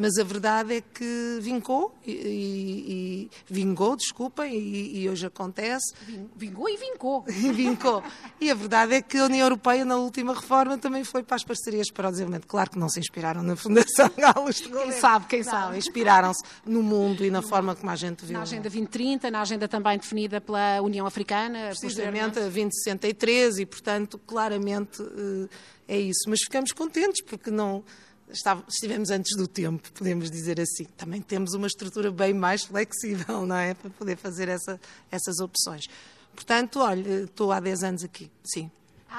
mas 0.00 0.16
a 0.16 0.24
verdade 0.24 0.76
é 0.76 0.80
que 0.80 1.38
vincou 1.42 1.94
e, 2.06 2.10
e, 2.10 2.88
e 2.88 3.30
vingou, 3.46 3.94
desculpem, 3.94 4.54
e, 4.54 5.02
e, 5.02 5.10
hoje 5.10 5.26
acontece. 5.26 5.92
Vingou 6.34 6.70
e 6.70 6.76
vincou. 6.78 7.24
E 7.28 7.52
vincou. 7.52 8.02
E 8.40 8.50
a 8.50 8.54
verdade 8.54 8.94
é 8.94 9.02
que 9.02 9.18
a 9.18 9.26
União 9.26 9.44
Europeia, 9.44 9.84
na 9.84 9.96
última 9.96 10.34
reforma, 10.34 10.78
também 10.78 11.04
foi 11.04 11.22
para 11.22 11.36
as 11.36 11.44
parcerias 11.44 11.90
para 11.90 12.08
o 12.08 12.10
desenvolvimento. 12.10 12.46
Claro 12.46 12.70
que 12.70 12.78
não 12.78 12.88
se 12.88 12.98
inspiraram 12.98 13.42
na 13.42 13.56
Fundação 13.56 14.10
Galos 14.16 14.56
de 14.56 14.70
Quem 14.70 14.92
sabe, 14.92 15.26
quem 15.26 15.42
não. 15.42 15.50
sabe. 15.50 15.76
Inspiraram-se 15.76 16.42
no 16.64 16.82
mundo 16.82 17.22
e 17.22 17.30
na 17.30 17.42
forma 17.42 17.76
como 17.76 17.90
a 17.90 17.96
gente 17.96 18.24
viu. 18.24 18.38
Na 18.38 18.42
Agenda 18.42 18.62
2030, 18.62 19.30
na 19.30 19.42
agenda 19.42 19.68
também 19.68 19.98
definida 19.98 20.40
pela 20.40 20.80
União 20.80 21.04
Africana. 21.04 21.68
Precisamente 21.68 22.38
a 22.38 22.42
2063 22.42 23.58
e, 23.58 23.66
portanto, 23.66 24.18
claramente 24.18 25.02
eh, 25.02 25.48
é 25.88 26.00
isso. 26.00 26.22
Mas 26.28 26.40
ficamos 26.40 26.72
contentes 26.72 27.22
porque 27.22 27.50
não 27.50 27.84
estivemos 28.32 29.10
antes 29.10 29.36
do 29.36 29.46
tempo, 29.46 29.90
podemos 29.92 30.30
dizer 30.30 30.60
assim. 30.60 30.84
Também 30.96 31.20
temos 31.20 31.54
uma 31.54 31.66
estrutura 31.66 32.10
bem 32.10 32.32
mais 32.32 32.64
flexível, 32.64 33.46
não 33.46 33.56
é? 33.56 33.74
Para 33.74 33.90
poder 33.90 34.16
fazer 34.16 34.48
essa, 34.48 34.80
essas 35.10 35.38
opções. 35.40 35.86
Portanto, 36.34 36.80
olha, 36.80 37.24
estou 37.24 37.52
há 37.52 37.60
10 37.60 37.82
anos 37.82 38.04
aqui, 38.04 38.30
sim. 38.44 38.70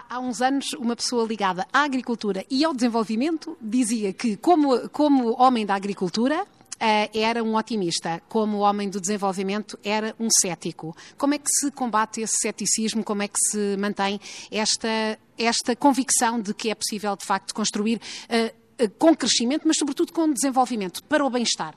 Há, 0.10 0.20
uns 0.20 0.42
anos, 0.42 0.72
uma 0.74 0.96
pessoa 0.96 1.28
ligada 1.28 1.68
à 1.72 1.84
agricultura 1.84 2.46
e 2.50 2.64
ao 2.64 2.74
desenvolvimento 2.74 3.58
dizia 3.62 4.14
que, 4.14 4.38
como, 4.38 4.90
como 4.90 5.40
homem 5.42 5.66
da 5.66 5.76
agricultura, 5.76 6.46
Uh, 6.82 7.06
era 7.14 7.44
um 7.44 7.56
otimista, 7.56 8.24
como 8.28 8.58
homem 8.58 8.90
do 8.90 9.00
desenvolvimento 9.00 9.78
era 9.84 10.16
um 10.20 10.30
cético. 10.42 10.98
Como 11.16 11.36
é 11.36 11.38
que 11.38 11.48
se 11.48 11.70
combate 11.70 12.22
esse 12.22 12.34
ceticismo? 12.42 13.04
Como 13.04 13.22
é 13.22 13.28
que 13.28 13.38
se 13.52 13.78
mantém 13.78 14.20
esta, 14.50 15.20
esta 15.38 15.76
convicção 15.76 16.42
de 16.42 16.56
que 16.56 16.72
é 16.72 16.74
possível, 16.74 17.16
de 17.16 17.24
facto, 17.24 17.54
construir 17.54 18.02
eh, 18.28 18.52
com 18.90 19.16
crescimento, 19.16 19.68
mas 19.68 19.78
sobretudo 19.78 20.14
com 20.14 20.32
desenvolvimento, 20.32 21.04
para 21.04 21.26
o 21.26 21.30
bem-estar. 21.30 21.76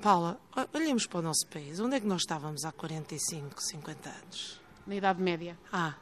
Paula, 0.00 0.40
olhemos 0.72 1.06
para 1.06 1.20
o 1.20 1.22
nosso 1.22 1.46
país. 1.48 1.80
Onde 1.80 1.96
é 1.96 2.00
que 2.00 2.06
nós 2.06 2.22
estávamos 2.22 2.64
há 2.64 2.72
45, 2.72 3.62
50 3.62 4.08
anos? 4.10 4.60
Na 4.86 4.94
Idade 4.94 5.22
Média. 5.22 5.58
Ah, 5.72 5.94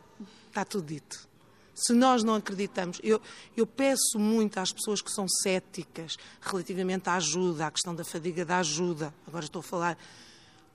está 0.48 0.64
tudo 0.64 0.86
dito. 0.86 1.28
Se 1.74 1.92
nós 1.92 2.22
não 2.22 2.34
acreditamos, 2.34 3.00
eu, 3.02 3.20
eu 3.56 3.66
peço 3.66 4.18
muito 4.18 4.58
às 4.58 4.72
pessoas 4.72 5.00
que 5.00 5.10
são 5.10 5.26
céticas 5.28 6.16
relativamente 6.40 7.08
à 7.08 7.14
ajuda, 7.14 7.66
à 7.66 7.70
questão 7.70 7.94
da 7.94 8.04
fadiga 8.04 8.44
da 8.44 8.58
ajuda, 8.58 9.14
agora 9.26 9.44
estou 9.44 9.60
a 9.60 9.62
falar, 9.62 9.98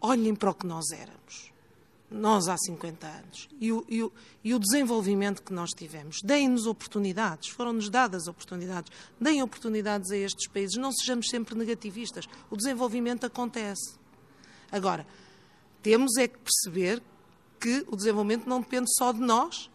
olhem 0.02 0.34
para 0.34 0.50
o 0.50 0.56
que 0.56 0.66
nós 0.66 0.92
éramos 0.92 1.52
nós 2.10 2.48
há 2.48 2.58
50 2.58 3.06
anos, 3.06 3.50
e 3.60 3.72
o, 3.72 3.86
e 3.90 4.02
o, 4.02 4.12
e 4.44 4.54
o 4.54 4.60
desenvolvimento 4.60 5.44
que 5.44 5.54
nós 5.54 5.72
tivemos. 5.72 6.22
Deem-nos 6.24 6.66
oportunidades, 6.66 7.50
foram-nos 7.50 7.90
dadas 7.90 8.28
oportunidades. 8.28 8.92
Deem 9.20 9.44
oportunidades 9.44 10.10
a 10.12 10.18
estes 10.18 10.48
países, 10.48 10.78
não 10.78 10.92
sejamos 10.92 11.28
sempre 11.30 11.56
negativistas. 11.56 12.26
O 12.50 12.56
desenvolvimento 12.56 13.26
acontece. 13.26 13.96
Agora, 14.72 15.06
Temos 15.88 16.18
é 16.18 16.28
que 16.28 16.38
perceber 16.40 17.02
que 17.60 17.86
o 17.88 17.96
desenvolvimento 17.96 18.46
não 18.46 18.60
depende 18.60 18.88
só 18.98 19.14
de 19.14 19.22
nós 19.22 19.70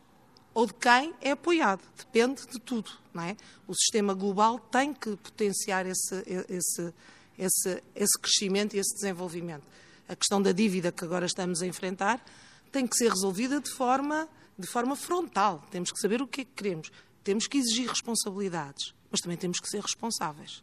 ou 0.53 0.67
de 0.67 0.75
quem 0.75 1.15
é 1.23 1.31
apoiado, 1.31 1.81
depende 1.97 2.43
de 2.47 2.61
tudo. 2.61 2.91
Não 3.15 3.23
é? 3.23 3.35
O 3.67 3.75
sistema 3.75 4.13
global 4.13 4.59
tem 4.59 4.93
que 4.93 5.17
potenciar 5.17 5.87
esse, 5.87 6.15
esse, 6.51 6.95
esse, 7.39 7.83
esse 7.95 8.19
crescimento 8.21 8.77
e 8.77 8.79
esse 8.79 8.95
desenvolvimento. 8.95 9.65
A 10.09 10.17
questão 10.17 10.43
da 10.43 10.53
dívida 10.53 10.93
que 10.93 11.05
agora 11.05 11.27
estamos 11.27 11.63
a 11.63 11.67
enfrentar 11.67 12.25
tem 12.71 12.87
que 12.87 12.97
ser 12.97 13.11
resolvida 13.11 13.61
de 13.61 13.71
forma, 13.71 14.29
de 14.59 14.67
forma 14.67 14.97
frontal. 14.97 15.65
Temos 15.71 15.91
que 15.91 16.01
saber 16.01 16.23
o 16.23 16.27
que 16.27 16.41
é 16.41 16.45
que 16.45 16.53
queremos. 16.53 16.91
Temos 17.23 17.47
que 17.47 17.59
exigir 17.59 17.89
responsabilidades, 17.89 18.95
mas 19.11 19.21
também 19.21 19.37
temos 19.37 19.61
que 19.61 19.69
ser 19.69 19.81
responsáveis. 19.81 20.63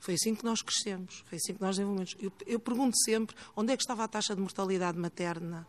Foi 0.00 0.14
assim 0.14 0.34
que 0.34 0.44
nós 0.44 0.62
crescemos, 0.62 1.22
foi 1.26 1.36
assim 1.36 1.54
que 1.54 1.60
nós 1.60 1.76
desenvolvemos. 1.76 2.16
Eu, 2.18 2.32
eu 2.46 2.58
pergunto 2.58 2.96
sempre 3.04 3.36
onde 3.54 3.72
é 3.72 3.76
que 3.76 3.82
estava 3.82 4.02
a 4.02 4.08
taxa 4.08 4.34
de 4.34 4.40
mortalidade 4.40 4.98
materna 4.98 5.66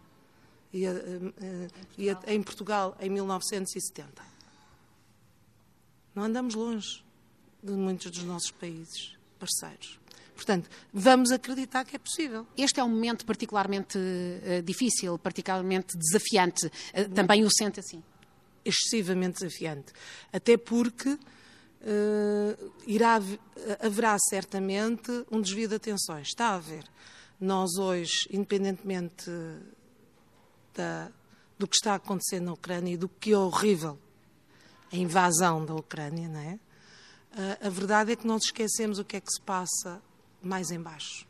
e, 0.73 0.87
uh, 0.87 0.93
uh, 0.93 2.19
em 2.27 2.41
Portugal 2.41 2.95
em 2.99 3.09
1970. 3.09 4.23
Não 6.15 6.23
andamos 6.23 6.55
longe 6.55 7.03
de 7.61 7.73
muitos 7.73 8.09
dos 8.09 8.23
nossos 8.23 8.51
países 8.51 9.17
parceiros. 9.37 10.00
Portanto, 10.41 10.67
vamos 10.91 11.31
acreditar 11.31 11.85
que 11.85 11.95
é 11.95 11.99
possível. 11.99 12.47
Este 12.57 12.79
é 12.79 12.83
um 12.83 12.89
momento 12.89 13.27
particularmente 13.27 13.95
uh, 13.95 14.63
difícil, 14.63 15.19
particularmente 15.19 15.95
desafiante. 15.95 16.65
Uh, 16.65 17.07
também 17.13 17.43
o 17.43 17.49
sente 17.51 17.79
assim? 17.79 18.01
Excessivamente 18.65 19.39
desafiante. 19.39 19.93
Até 20.33 20.57
porque 20.57 21.09
uh, 21.09 22.71
irá, 22.87 23.19
haverá 23.79 24.17
certamente 24.17 25.11
um 25.31 25.39
desvio 25.39 25.67
de 25.67 25.75
atenções. 25.75 26.29
Está 26.29 26.47
a 26.47 26.55
haver. 26.55 26.85
Nós 27.39 27.77
hoje, 27.77 28.27
independentemente 28.31 29.29
da, 30.73 31.11
do 31.59 31.67
que 31.67 31.75
está 31.75 31.93
acontecendo 31.95 32.45
na 32.45 32.53
Ucrânia 32.53 32.93
e 32.93 32.97
do 32.97 33.07
que 33.07 33.31
é 33.31 33.37
horrível 33.37 33.99
a 34.91 34.95
invasão 34.95 35.63
da 35.63 35.75
Ucrânia, 35.75 36.27
não 36.27 36.39
é? 36.39 36.59
A 37.65 37.69
verdade 37.69 38.11
é 38.11 38.15
que 38.15 38.27
não 38.27 38.35
nos 38.35 38.45
esquecemos 38.45 38.99
o 38.99 39.05
que 39.05 39.15
é 39.15 39.21
que 39.21 39.31
se 39.31 39.41
passa 39.41 40.01
mais 40.41 40.71
embaixo, 40.71 41.27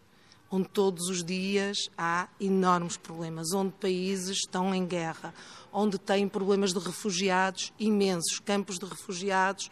onde 0.50 0.68
todos 0.70 1.08
os 1.10 1.24
dias 1.24 1.90
há 1.98 2.28
enormes 2.40 2.98
problemas, 2.98 3.54
onde 3.54 3.72
países 3.74 4.38
estão 4.38 4.74
em 4.74 4.86
guerra, 4.86 5.34
onde 5.72 5.98
têm 5.98 6.28
problemas 6.28 6.74
de 6.74 6.80
refugiados 6.80 7.74
imensos, 7.80 8.40
campos 8.40 8.78
de 8.78 8.86
refugiados, 8.86 9.70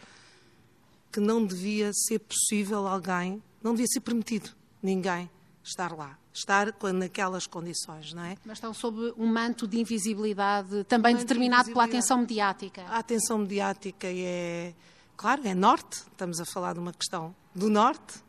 que 1.12 1.20
não 1.20 1.44
devia 1.44 1.90
ser 1.92 2.20
possível 2.20 2.86
alguém, 2.86 3.42
não 3.62 3.72
devia 3.72 3.88
ser 3.88 4.00
permitido 4.00 4.50
ninguém 4.82 5.28
estar 5.62 5.92
lá, 5.92 6.18
estar 6.32 6.74
naquelas 6.94 7.46
condições, 7.46 8.12
não 8.12 8.24
é? 8.24 8.36
Mas 8.44 8.58
estão 8.58 8.72
sob 8.72 9.12
um 9.16 9.26
manto 9.26 9.66
de 9.66 9.78
invisibilidade 9.78 10.84
também 10.84 11.14
um 11.14 11.18
determinado 11.18 11.66
de 11.66 11.72
pela 11.72 11.84
atenção 11.84 12.18
mediática. 12.18 12.82
A 12.82 12.98
atenção 12.98 13.38
mediática 13.38 14.06
é, 14.08 14.74
claro, 15.16 15.46
é 15.46 15.54
norte, 15.54 15.98
estamos 16.10 16.40
a 16.40 16.44
falar 16.44 16.74
de 16.74 16.80
uma 16.80 16.92
questão 16.92 17.34
do 17.54 17.68
norte, 17.68 18.22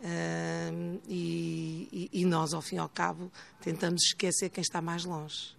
Uh, 0.00 0.98
e, 1.06 2.08
e, 2.10 2.24
nós, 2.24 2.54
ao 2.54 2.62
fim 2.62 2.76
e 2.76 2.78
ao 2.78 2.88
cabo, 2.88 3.30
tentamos 3.60 4.02
esquecer 4.02 4.48
quem 4.48 4.62
está 4.62 4.80
mais 4.80 5.04
longe. 5.04 5.54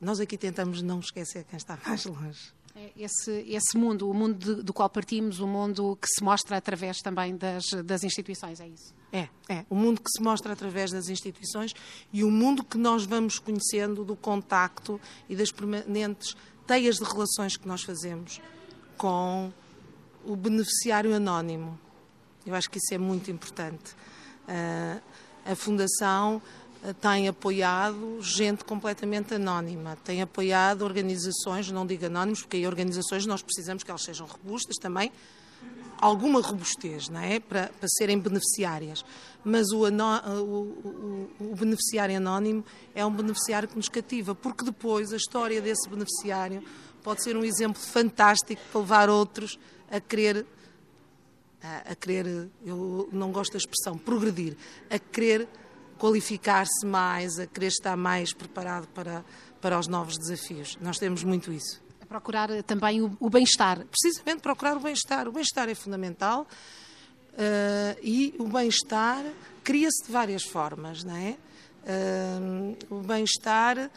Nós 0.00 0.20
aqui 0.20 0.38
tentamos 0.38 0.80
não 0.80 1.00
esquecer 1.00 1.44
quem 1.44 1.56
está 1.56 1.76
mais 1.84 2.04
longe. 2.06 2.52
É 2.76 2.90
esse, 2.96 3.30
esse 3.48 3.76
mundo, 3.76 4.08
o 4.10 4.14
mundo 4.14 4.34
de, 4.34 4.62
do 4.62 4.72
qual 4.72 4.88
partimos, 4.90 5.40
o 5.40 5.46
mundo 5.46 5.96
que 6.00 6.08
se 6.08 6.22
mostra 6.22 6.56
através 6.56 6.98
também 6.98 7.36
das, 7.36 7.64
das 7.84 8.02
instituições, 8.02 8.60
é 8.60 8.68
isso? 8.68 8.92
É, 9.12 9.28
é. 9.48 9.64
O 9.70 9.76
mundo 9.76 10.00
que 10.00 10.10
se 10.10 10.20
mostra 10.20 10.52
através 10.52 10.90
das 10.90 11.08
instituições 11.08 11.72
e 12.12 12.24
o 12.24 12.30
mundo 12.30 12.64
que 12.64 12.76
nós 12.76 13.04
vamos 13.04 13.38
conhecendo 13.38 14.04
do 14.04 14.16
contacto 14.16 15.00
e 15.28 15.36
das 15.36 15.52
permanentes 15.52 16.36
teias 16.66 16.96
de 16.96 17.04
relações 17.04 17.56
que 17.56 17.68
nós 17.68 17.82
fazemos 17.82 18.40
com 18.96 19.52
o 20.24 20.34
beneficiário 20.34 21.14
anónimo 21.14 21.78
eu 22.46 22.54
acho 22.54 22.70
que 22.70 22.78
isso 22.78 22.92
é 22.92 22.98
muito 22.98 23.30
importante. 23.30 23.94
Uh, 24.48 25.00
a 25.44 25.54
Fundação 25.54 26.40
ah, 26.82 26.92
tem 26.92 27.28
apoiado 27.28 28.18
gente 28.20 28.64
completamente 28.64 29.34
anónima, 29.34 29.96
tem 30.04 30.20
apoiado 30.20 30.82
organizações, 30.82 31.70
não 31.70 31.86
digo 31.86 32.06
anónimos, 32.06 32.42
porque 32.42 32.58
aí 32.58 32.66
organizações 32.66 33.24
nós 33.24 33.42
precisamos 33.42 33.82
que 33.82 33.90
elas 33.90 34.02
sejam 34.02 34.26
robustas 34.26 34.76
também, 34.76 35.10
alguma 35.98 36.40
robustez, 36.42 37.08
não 37.08 37.20
é? 37.20 37.40
Para, 37.40 37.70
para 37.78 37.88
serem 37.88 38.18
beneficiárias. 38.18 39.04
Mas 39.42 39.70
o, 39.70 39.86
anó, 39.86 40.20
o, 40.26 41.30
o, 41.40 41.52
o, 41.52 41.56
beneficiário 41.56 42.16
anónimo 42.16 42.64
é 42.94 43.04
um 43.04 43.10
beneficiário 43.10 43.68
que 43.68 43.76
nos 43.76 43.88
cativa, 43.88 44.34
porque 44.34 44.64
depois 44.64 45.12
a 45.12 45.16
história 45.16 45.62
desse 45.62 45.88
beneficiário 45.88 46.62
pode 47.02 47.22
ser 47.22 47.36
um 47.36 47.44
exemplo 47.44 47.80
fantástico 47.80 48.60
para 48.70 48.80
levar 48.80 49.08
outros 49.08 49.58
a 49.90 50.00
querer 50.00 50.46
a, 51.64 51.92
a 51.92 51.94
querer, 51.94 52.50
eu 52.64 53.08
não 53.10 53.32
gosto 53.32 53.52
da 53.52 53.58
expressão 53.58 53.96
progredir, 53.96 54.54
a 54.90 54.98
querer 54.98 55.48
qualificar-se 55.98 56.84
mais, 56.84 57.38
a 57.38 57.46
querer 57.46 57.68
estar 57.68 57.96
mais 57.96 58.34
preparado 58.34 58.86
para, 58.88 59.24
para 59.60 59.78
os 59.78 59.88
novos 59.88 60.18
desafios. 60.18 60.76
Nós 60.80 60.98
temos 60.98 61.24
muito 61.24 61.50
isso. 61.50 61.82
A 62.00 62.06
procurar 62.06 62.62
também 62.64 63.00
o, 63.00 63.16
o 63.18 63.30
bem-estar. 63.30 63.84
Precisamente 63.86 64.42
procurar 64.42 64.76
o 64.76 64.80
bem-estar. 64.80 65.26
O 65.26 65.32
bem-estar 65.32 65.68
é 65.68 65.74
fundamental 65.74 66.42
uh, 66.42 67.98
e 68.02 68.34
o 68.38 68.46
bem-estar 68.46 69.24
cria-se 69.62 70.04
de 70.04 70.12
várias 70.12 70.42
formas, 70.42 71.02
não 71.02 71.16
é? 71.16 71.36
Uh, 71.86 72.94
o 72.94 73.00
bem-estar 73.00 73.78
eh, 73.78 73.90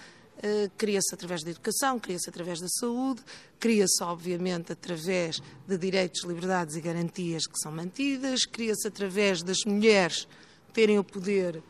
cria-se 0.78 1.14
através 1.14 1.44
da 1.44 1.52
educação, 1.52 2.00
cria-se 2.00 2.30
através 2.30 2.60
da 2.60 2.68
saúde, 2.68 3.22
cria-se, 3.60 4.04
obviamente, 4.04 4.72
através 4.72 5.42
de 5.68 5.78
direitos, 5.78 6.24
liberdades 6.24 6.76
e 6.76 6.82
garantias 6.82 7.48
que 7.48 7.58
são 7.60 7.72
mantidas, 7.72 8.46
cria-se 8.46 8.88
através 8.88 9.42
das 9.42 9.64
mulheres 9.66 10.28
terem 10.74 11.00
o 11.00 11.04
poder 11.04 11.62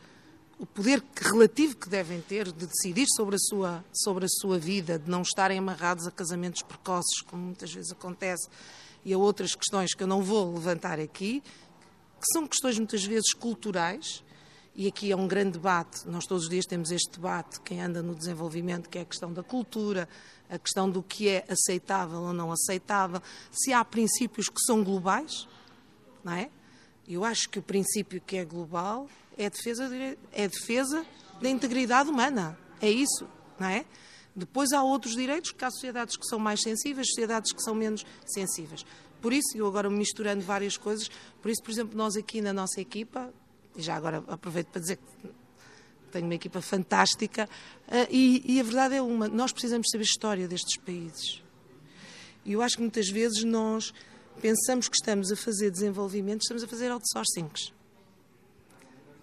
o 0.58 0.66
poder 0.66 1.00
relativo 1.14 1.76
que 1.76 1.88
devem 1.88 2.20
ter 2.20 2.50
de 2.50 2.66
decidir 2.66 3.06
sobre 3.16 3.36
a 3.36 3.38
sua 3.38 3.84
sobre 3.92 4.24
a 4.24 4.28
sua 4.28 4.58
vida, 4.58 4.98
de 4.98 5.08
não 5.08 5.22
estarem 5.22 5.58
amarrados 5.58 6.06
a 6.06 6.10
casamentos 6.10 6.62
precoces, 6.62 7.22
como 7.22 7.42
muitas 7.42 7.72
vezes 7.72 7.92
acontece, 7.92 8.48
e 9.04 9.12
a 9.12 9.18
outras 9.18 9.54
questões 9.54 9.94
que 9.94 10.02
eu 10.02 10.06
não 10.06 10.20
vou 10.20 10.52
levantar 10.54 10.98
aqui, 10.98 11.40
que 11.40 12.32
são 12.32 12.46
questões 12.46 12.76
muitas 12.76 13.04
vezes 13.04 13.32
culturais, 13.32 14.24
e 14.78 14.86
aqui 14.86 15.10
é 15.10 15.16
um 15.16 15.26
grande 15.26 15.58
debate, 15.58 16.06
nós 16.06 16.24
todos 16.24 16.44
os 16.44 16.48
dias 16.48 16.64
temos 16.64 16.92
este 16.92 17.10
debate, 17.10 17.60
quem 17.62 17.80
anda 17.80 18.00
no 18.00 18.14
desenvolvimento, 18.14 18.88
que 18.88 18.96
é 18.96 19.00
a 19.00 19.04
questão 19.04 19.32
da 19.32 19.42
cultura, 19.42 20.08
a 20.48 20.56
questão 20.56 20.88
do 20.88 21.02
que 21.02 21.28
é 21.28 21.44
aceitável 21.48 22.20
ou 22.20 22.32
não 22.32 22.52
aceitável, 22.52 23.20
se 23.50 23.72
há 23.72 23.84
princípios 23.84 24.48
que 24.48 24.60
são 24.60 24.84
globais, 24.84 25.48
não 26.22 26.32
é? 26.32 26.48
Eu 27.08 27.24
acho 27.24 27.48
que 27.48 27.58
o 27.58 27.62
princípio 27.62 28.20
que 28.20 28.36
é 28.36 28.44
global 28.44 29.08
é 29.36 29.46
a 29.46 29.48
defesa, 29.48 29.88
de, 29.88 30.16
é 30.30 30.44
a 30.44 30.46
defesa 30.46 31.04
da 31.42 31.50
integridade 31.50 32.08
humana, 32.08 32.56
é 32.80 32.88
isso, 32.88 33.26
não 33.58 33.66
é? 33.66 33.84
Depois 34.36 34.70
há 34.70 34.80
outros 34.80 35.16
direitos, 35.16 35.50
porque 35.50 35.64
há 35.64 35.72
sociedades 35.72 36.16
que 36.16 36.24
são 36.26 36.38
mais 36.38 36.62
sensíveis, 36.62 37.08
sociedades 37.08 37.52
que 37.52 37.62
são 37.64 37.74
menos 37.74 38.06
sensíveis. 38.24 38.86
Por 39.20 39.32
isso, 39.32 39.56
eu 39.56 39.66
agora 39.66 39.90
misturando 39.90 40.44
várias 40.44 40.76
coisas, 40.76 41.10
por 41.42 41.50
isso, 41.50 41.64
por 41.64 41.72
exemplo, 41.72 41.98
nós 41.98 42.14
aqui 42.14 42.40
na 42.40 42.52
nossa 42.52 42.80
equipa, 42.80 43.34
e 43.76 43.82
já 43.82 43.94
agora 43.96 44.22
aproveito 44.28 44.68
para 44.68 44.80
dizer 44.80 44.96
que 44.96 45.28
tenho 46.10 46.24
uma 46.24 46.34
equipa 46.34 46.60
fantástica, 46.60 47.48
eh, 47.88 48.08
e, 48.10 48.54
e, 48.56 48.60
a 48.60 48.62
verdade 48.62 48.94
é 48.94 49.02
uma, 49.02 49.28
nós 49.28 49.52
precisamos 49.52 49.88
saber 49.90 50.02
a 50.02 50.06
história 50.06 50.48
destes 50.48 50.78
países. 50.78 51.42
E 52.44 52.52
eu 52.52 52.62
acho 52.62 52.76
que 52.76 52.82
muitas 52.82 53.08
vezes 53.08 53.44
nós 53.44 53.92
pensamos 54.40 54.88
que 54.88 54.96
estamos 54.96 55.30
a 55.30 55.36
fazer 55.36 55.70
desenvolvimento, 55.70 56.42
estamos 56.42 56.62
a 56.62 56.66
fazer 56.66 56.90
outsourcings. 56.90 57.72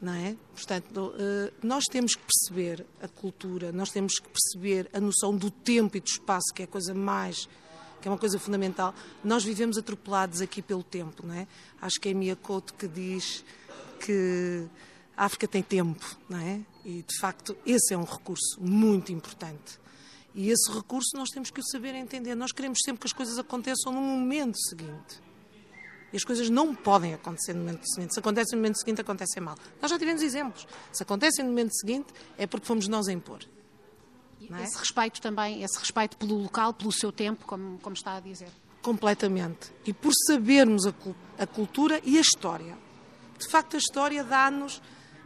Não 0.01 0.13
é? 0.13 0.35
Portanto, 0.53 1.15
eh, 1.17 1.51
nós 1.63 1.85
temos 1.85 2.13
que 2.15 2.21
perceber 2.21 2.85
a 3.01 3.07
cultura, 3.07 3.71
nós 3.71 3.89
temos 3.89 4.19
que 4.19 4.29
perceber 4.29 4.89
a 4.93 4.99
noção 4.99 5.35
do 5.35 5.49
tempo 5.49 5.97
e 5.97 5.99
do 5.99 6.07
espaço, 6.07 6.53
que 6.53 6.61
é 6.61 6.65
a 6.65 6.67
coisa 6.67 6.93
mais 6.93 7.47
que 8.05 8.07
é 8.07 8.11
uma 8.11 8.19
coisa 8.19 8.37
fundamental. 8.37 8.93
Nós 9.23 9.43
vivemos 9.43 9.79
atropelados 9.79 10.39
aqui 10.39 10.61
pelo 10.61 10.83
tempo, 10.83 11.25
não 11.25 11.33
é? 11.33 11.47
Acho 11.81 11.99
que 11.99 12.09
é 12.09 12.13
Mia 12.13 12.35
Couto 12.35 12.75
que 12.75 12.87
diz 12.87 13.43
que 14.05 14.67
a 15.17 15.25
África 15.25 15.47
tem 15.47 15.63
tempo, 15.63 16.05
não 16.29 16.39
é? 16.39 16.61
E 16.83 17.01
de 17.01 17.19
facto 17.19 17.57
esse 17.65 17.93
é 17.93 17.97
um 17.97 18.03
recurso 18.03 18.61
muito 18.61 19.11
importante. 19.11 19.79
E 20.35 20.49
esse 20.49 20.71
recurso 20.71 21.09
nós 21.15 21.29
temos 21.29 21.49
que 21.49 21.59
o 21.59 21.63
saber 21.63 21.95
entender. 21.95 22.35
Nós 22.35 22.51
queremos 22.51 22.79
sempre 22.83 22.99
que 22.99 23.07
as 23.07 23.13
coisas 23.13 23.39
aconteçam 23.39 23.93
no 23.93 24.01
momento 24.01 24.57
seguinte. 24.67 25.23
E 26.13 26.17
as 26.17 26.23
coisas 26.23 26.49
não 26.49 26.75
podem 26.75 27.13
acontecer 27.13 27.53
no 27.53 27.61
momento 27.61 27.83
seguinte. 27.89 28.13
Se 28.13 28.19
acontecem 28.19 28.55
no 28.55 28.61
momento 28.61 28.77
seguinte, 28.77 29.01
acontecem 29.01 29.41
mal. 29.41 29.57
Nós 29.81 29.89
já 29.89 29.97
tivemos 29.97 30.21
exemplos. 30.21 30.67
Se 30.91 31.01
acontecem 31.01 31.43
no 31.43 31.51
momento 31.51 31.73
seguinte, 31.73 32.13
é 32.37 32.45
porque 32.45 32.67
fomos 32.67 32.87
nós 32.87 33.07
a 33.07 33.13
impor. 33.13 33.39
É? 34.41 34.63
Esse 34.63 34.77
respeito 34.77 35.21
também, 35.21 35.63
esse 35.63 35.79
respeito 35.79 36.17
pelo 36.17 36.35
local, 36.35 36.73
pelo 36.73 36.91
seu 36.91 37.11
tempo, 37.11 37.45
como, 37.45 37.79
como 37.79 37.95
está 37.95 38.17
a 38.17 38.19
dizer. 38.19 38.49
Completamente. 38.81 39.71
E 39.85 39.93
por 39.93 40.11
sabermos 40.27 40.85
a, 40.85 40.93
a 41.39 41.47
cultura 41.47 41.99
e 42.03 42.17
a 42.17 42.21
história 42.21 42.84
de 43.37 43.47
facto 43.47 43.75
a 43.75 43.79
história 43.79 44.23
dá-nos 44.23 44.81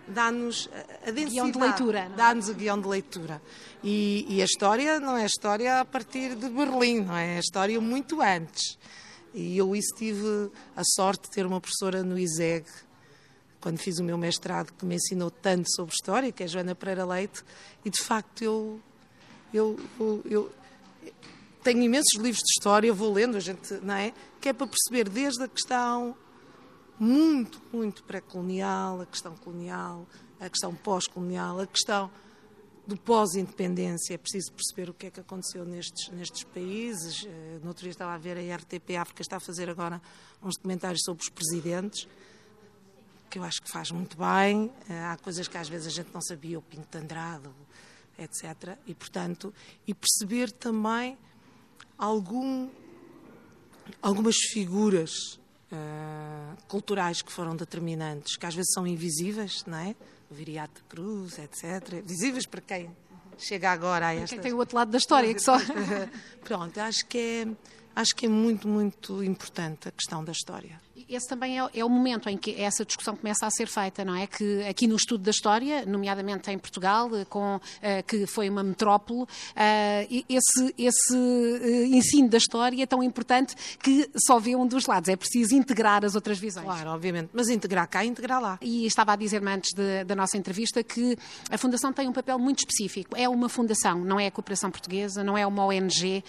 dá-nos 0.10 0.70
a 1.06 1.12
densidade. 1.12 1.32
Guião 1.32 1.52
de 1.52 1.60
leitura. 1.60 2.00
é? 2.00 2.10
Dá-nos 2.10 2.50
o 2.50 2.54
guião 2.54 2.82
de 2.82 2.88
leitura. 2.88 3.42
E, 3.84 4.26
e, 4.28 4.42
a 4.42 4.46
história 4.46 5.00
não 5.00 5.16
é 5.16 5.26
história 5.26 5.80
a 5.80 5.86
partir 5.86 6.36
de 6.36 6.50
Berlim, 6.50 7.02
não 7.02 7.16
é? 7.16 7.36
É 7.36 7.40
história 7.40 7.80
muito 7.80 8.22
antes. 8.22 8.78
E 9.34 9.58
eu 9.58 9.76
isso 9.76 9.96
tive 9.96 10.52
a 10.76 10.82
sorte 10.96 11.24
de 11.24 11.32
ter 11.32 11.46
uma 11.46 11.62
professora 11.62 12.04
no 12.04 12.18
ISEG, 12.18 12.66
quando 13.62 13.78
fiz 13.78 14.00
o 14.00 14.04
meu 14.04 14.18
mestrado, 14.18 14.74
que 14.74 14.86
me 14.86 14.96
ensinou 14.96 15.30
tanto 15.30 15.72
sobre 15.72 15.94
história, 15.94 16.32
que 16.32 16.44
é 16.44 16.46
a 16.46 16.50
Joana 16.50 16.74
Pereira 16.74 17.06
Leite, 17.06 17.44
e 17.86 17.90
de 17.90 18.02
facto 18.02 18.42
eu, 18.42 18.80
eu, 19.54 19.80
eu, 20.00 20.22
eu 20.26 20.52
tenho 21.64 21.84
imensos 21.84 22.14
livros 22.16 22.42
de 22.42 22.52
história, 22.58 22.92
vou 22.92 23.14
lendo, 23.14 23.38
a 23.38 23.40
gente, 23.40 23.74
não 23.84 23.94
é? 23.94 24.14
Que 24.42 24.50
é 24.50 24.54
para 24.54 24.66
perceber 24.66 25.10
desde 25.10 25.44
a 25.44 25.48
questão 25.48 26.16
muito, 27.00 27.62
muito 27.72 28.04
pré-colonial, 28.04 29.02
a 29.02 29.06
questão 29.06 29.36
colonial, 29.38 30.06
a 30.40 30.50
questão 30.50 30.76
pós-colonial, 30.76 31.60
a 31.62 31.68
questão 31.68 32.12
do 32.86 32.98
pós-independência. 32.98 34.16
É 34.16 34.18
preciso 34.18 34.52
perceber 34.52 34.90
o 34.90 34.94
que 34.94 35.08
é 35.08 35.12
que 35.12 35.20
aconteceu 35.20 35.64
nestes, 35.64 36.10
nestes 36.10 36.44
países. 36.44 37.26
Eh, 37.26 37.60
no 37.62 37.70
outro 37.70 37.84
dia 37.84 37.92
estava 37.92 38.14
a 38.14 38.18
ver 38.18 38.38
a 38.38 38.56
RTP 38.56 38.98
África, 38.98 39.22
está 39.22 39.38
a 39.38 39.40
fazer 39.40 39.70
agora 39.70 40.02
uns 40.44 40.56
documentários 40.56 41.04
sobre 41.04 41.24
os 41.24 41.30
presidentes, 41.30 42.08
que 43.30 43.38
eu 43.38 43.44
acho 43.44 43.62
que 43.62 43.72
faz 43.72 43.92
muito 43.92 44.18
bem. 44.18 44.72
Eh, 44.90 45.04
há 45.06 45.16
coisas 45.18 45.48
que 45.48 45.58
às 45.58 45.70
vezes 45.70 45.88
a 45.88 45.92
gente 45.92 46.10
não 46.14 46.22
sabia, 46.22 46.58
o 46.58 46.62
Pinto 46.62 46.88
de 46.90 46.98
Andrade, 46.98 47.50
etc. 48.18 48.78
E, 48.86 48.94
portanto, 48.94 49.54
e 49.88 49.94
perceber 49.94 50.52
também 50.52 51.18
algum, 51.98 52.70
algumas 54.02 54.36
figuras 54.52 55.39
uh, 55.72 56.58
culturais 56.68 57.22
que 57.22 57.32
foram 57.32 57.56
determinantes, 57.56 58.38
que 58.38 58.46
às 58.46 58.56
vezes 58.56 58.72
são 58.74 58.86
invisíveis, 58.86 59.64
não 59.66 59.78
é? 59.78 59.96
O 60.30 60.34
Viriato 60.34 60.84
Cruz, 60.88 61.40
etc. 61.40 62.04
Visíveis 62.06 62.46
para 62.46 62.62
quem 62.62 62.90
chega 63.38 63.72
agora 63.72 64.08
a 64.08 64.14
esta. 64.14 64.36
Quem 64.36 64.40
tem 64.40 64.54
o 64.54 64.58
outro 64.58 64.76
lado 64.76 64.92
da 64.92 64.98
história, 64.98 65.34
que 65.34 65.42
só. 65.42 65.58
Pronto, 66.44 66.78
acho 66.80 67.06
que 67.06 67.18
é, 67.18 67.48
acho 67.96 68.16
que 68.16 68.26
é 68.26 68.30
muito, 68.30 68.68
muito 68.68 69.24
importante 69.24 69.88
a 69.88 69.92
questão 69.92 70.24
da 70.24 70.32
história 70.32 70.80
esse 71.10 71.28
também 71.28 71.60
é, 71.60 71.70
é, 71.74 71.84
o 71.84 71.90
momento 71.90 72.30
em 72.30 72.38
que 72.38 72.60
essa 72.62 72.86
discussão 72.86 73.16
começa 73.16 73.46
a 73.46 73.50
ser 73.50 73.68
feita, 73.68 74.06
não 74.06 74.16
é? 74.16 74.28
Que 74.28 74.64
aqui 74.64 74.88
no 74.88 74.96
estudo 74.96 75.24
da 75.24 75.32
história, 75.32 75.86
nomeadamente 75.86 76.52
em 76.52 76.58
Portugal, 76.58 77.10
eh, 77.16 77.26
com, 77.26 77.56
uh, 77.56 77.60
que 78.08 78.28
foi 78.28 78.50
uma 78.50 78.64
metrópole, 78.64 79.24
uh, 79.24 79.28
esse, 80.30 80.76
esse 80.78 81.16
uh, 81.16 81.96
ensino 81.96 82.30
da 82.30 82.38
história 82.38 82.84
é 82.84 82.86
tão 82.86 83.02
importante 83.02 83.56
que 83.82 84.10
só 84.16 84.40
vê 84.40 84.56
um 84.56 84.68
dos 84.68 84.86
lados. 84.86 85.10
É 85.10 85.16
preciso 85.16 85.56
integrar 85.56 86.06
as 86.06 86.14
outras 86.14 86.38
visões. 86.38 86.66
Claro, 86.66 86.92
obviamente. 86.92 87.30
Mas 87.34 87.50
integrar 87.50 87.88
cá, 87.88 88.06
integrar 88.06 88.40
lá. 88.40 88.60
E 88.62 88.86
estava 88.86 89.14
a 89.14 89.16
dizer-me 89.16 89.52
antes 89.52 89.72
de, 89.74 90.04
da 90.04 90.16
nossa 90.16 90.38
entrevista 90.38 90.84
que 90.84 91.18
a 91.50 91.58
Fundação 91.58 91.92
tem 91.92 92.08
um 92.08 92.14
papel 92.14 92.38
muito 92.38 92.60
específico. 92.60 93.16
É 93.16 93.28
uma 93.28 93.50
fundação, 93.50 94.00
não 94.00 94.20
é 94.20 94.28
a 94.28 94.32
cooperação 94.32 94.70
portuguesa, 94.70 95.24
não 95.24 95.38
é 95.38 95.46
uma 95.46 95.66
ONG. 95.66 96.24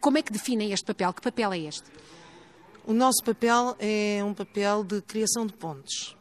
como 0.00 0.18
é 0.18 0.22
que 0.22 0.32
definem 0.32 0.72
este 0.72 0.86
papel? 0.86 1.12
Que 1.12 1.20
papel 1.20 1.52
é 1.52 1.58
este? 1.58 1.84
O 2.88 2.94
nosso 2.94 3.22
papel 3.22 3.76
é 3.78 4.24
um 4.24 4.32
papel 4.32 4.82
de 4.82 5.02
criação 5.02 5.46
de 5.46 5.52
pontes, 5.52 6.16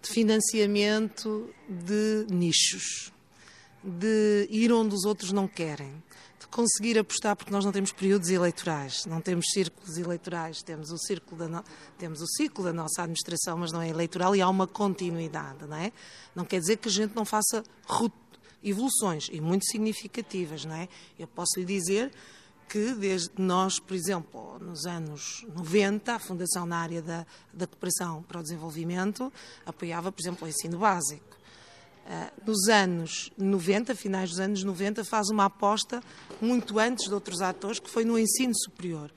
de 0.00 0.08
financiamento 0.08 1.52
de 1.68 2.24
nichos, 2.30 3.12
de 3.82 4.46
ir 4.48 4.72
onde 4.72 4.94
os 4.94 5.04
outros 5.04 5.32
não 5.32 5.48
querem, 5.48 5.90
de 6.38 6.46
conseguir 6.46 6.96
apostar, 7.00 7.34
porque 7.34 7.50
nós 7.50 7.64
não 7.64 7.72
temos 7.72 7.90
períodos 7.90 8.28
eleitorais, 8.28 9.06
não 9.06 9.20
temos 9.20 9.46
círculos 9.50 9.98
eleitorais, 9.98 10.62
temos 10.62 10.92
o, 10.92 10.98
círculo 10.98 11.48
da 11.48 11.64
temos 11.98 12.22
o 12.22 12.26
ciclo 12.28 12.62
da 12.62 12.72
nossa 12.72 13.02
administração, 13.02 13.58
mas 13.58 13.72
não 13.72 13.82
é 13.82 13.88
eleitoral 13.88 14.36
e 14.36 14.40
há 14.40 14.48
uma 14.48 14.68
continuidade, 14.68 15.66
não 15.66 15.76
é? 15.76 15.90
Não 16.32 16.44
quer 16.44 16.60
dizer 16.60 16.76
que 16.76 16.86
a 16.86 16.92
gente 16.92 17.16
não 17.16 17.24
faça 17.24 17.64
evoluções, 18.62 19.28
e 19.32 19.40
muito 19.40 19.66
significativas, 19.66 20.64
não 20.64 20.76
é? 20.76 20.88
Eu 21.18 21.26
posso 21.26 21.58
lhe 21.58 21.64
dizer 21.64 22.12
que 22.68 22.94
desde 22.94 23.30
nós, 23.38 23.78
por 23.78 23.94
exemplo, 23.94 24.58
nos 24.58 24.86
anos 24.86 25.44
90, 25.54 26.14
a 26.14 26.18
Fundação 26.18 26.66
na 26.66 26.78
área 26.78 27.02
da, 27.02 27.26
da 27.52 27.66
cooperação 27.66 28.22
para 28.22 28.40
o 28.40 28.42
desenvolvimento 28.42 29.32
apoiava, 29.64 30.10
por 30.10 30.20
exemplo, 30.20 30.46
o 30.46 30.48
ensino 30.48 30.78
básico. 30.78 31.34
Uh, 32.04 32.46
nos 32.46 32.68
anos 32.68 33.30
90, 33.38 33.94
finais 33.94 34.30
dos 34.30 34.38
anos 34.38 34.62
90, 34.62 35.04
faz 35.04 35.30
uma 35.30 35.46
aposta 35.46 36.02
muito 36.40 36.78
antes 36.78 37.06
de 37.06 37.14
outros 37.14 37.40
atores, 37.40 37.78
que 37.78 37.88
foi 37.88 38.04
no 38.04 38.18
ensino 38.18 38.52
superior, 38.54 39.10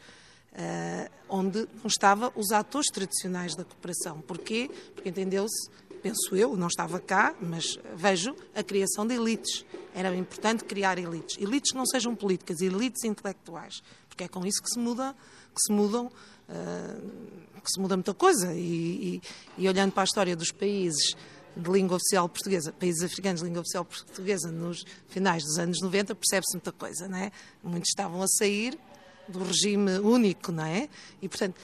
uh, 0.53 1.11
onde 1.27 1.67
não 1.83 1.87
estavam 1.87 2.31
os 2.35 2.51
atores 2.51 2.87
tradicionais 2.87 3.55
da 3.55 3.65
cooperação. 3.65 4.21
Porquê? 4.21 4.69
Porque 4.93 5.09
entendeu-se 5.09 5.69
penso 6.07 6.35
eu, 6.35 6.55
não 6.55 6.67
estava 6.67 6.99
cá, 6.99 7.35
mas 7.41 7.77
vejo 7.95 8.33
a 8.55 8.63
criação 8.63 9.05
de 9.05 9.15
elites. 9.15 9.65
Era 9.93 10.15
importante 10.15 10.63
criar 10.63 10.97
elites. 10.97 11.37
Elites 11.37 11.73
não 11.73 11.85
sejam 11.85 12.15
políticas, 12.15 12.61
elites 12.61 13.03
intelectuais, 13.03 13.81
porque 14.07 14.23
é 14.23 14.27
com 14.27 14.45
isso 14.45 14.61
que 14.63 14.69
se 14.69 14.79
muda, 14.79 15.13
que 15.53 15.61
se 15.61 15.73
mudam, 15.73 16.05
uh, 16.07 17.61
que 17.61 17.69
se 17.69 17.79
muda 17.79 17.97
muita 17.97 18.13
coisa. 18.13 18.53
E, 18.53 19.21
e, 19.57 19.63
e, 19.63 19.67
olhando 19.67 19.91
para 19.91 20.03
a 20.03 20.05
história 20.05 20.35
dos 20.35 20.51
países 20.51 21.13
de 21.57 21.69
língua 21.69 21.97
oficial 21.97 22.29
portuguesa, 22.29 22.71
países 22.71 23.03
africanos 23.03 23.41
de 23.41 23.47
língua 23.47 23.61
oficial 23.61 23.83
portuguesa, 23.83 24.49
nos 24.49 24.85
finais 25.09 25.43
dos 25.43 25.57
anos 25.57 25.81
90, 25.81 26.15
percebe-se 26.15 26.53
muita 26.53 26.71
coisa, 26.71 27.07
não 27.09 27.17
é? 27.17 27.31
Muitos 27.61 27.89
estavam 27.89 28.21
a 28.21 28.27
sair 28.27 28.79
do 29.27 29.43
regime 29.43 29.99
único, 29.99 30.53
não 30.53 30.63
é? 30.63 30.87
E, 31.21 31.27
portanto, 31.27 31.59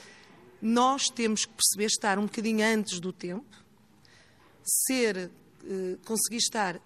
nós 0.60 1.08
temos 1.08 1.46
que 1.46 1.52
perceber 1.52 1.86
estar 1.86 2.18
um 2.18 2.24
bocadinho 2.24 2.66
antes 2.66 3.00
do 3.00 3.12
tempo, 3.12 3.63
ser, 4.64 5.30
eh, 5.64 5.96
conseguir 6.04 6.38
estar, 6.38 6.80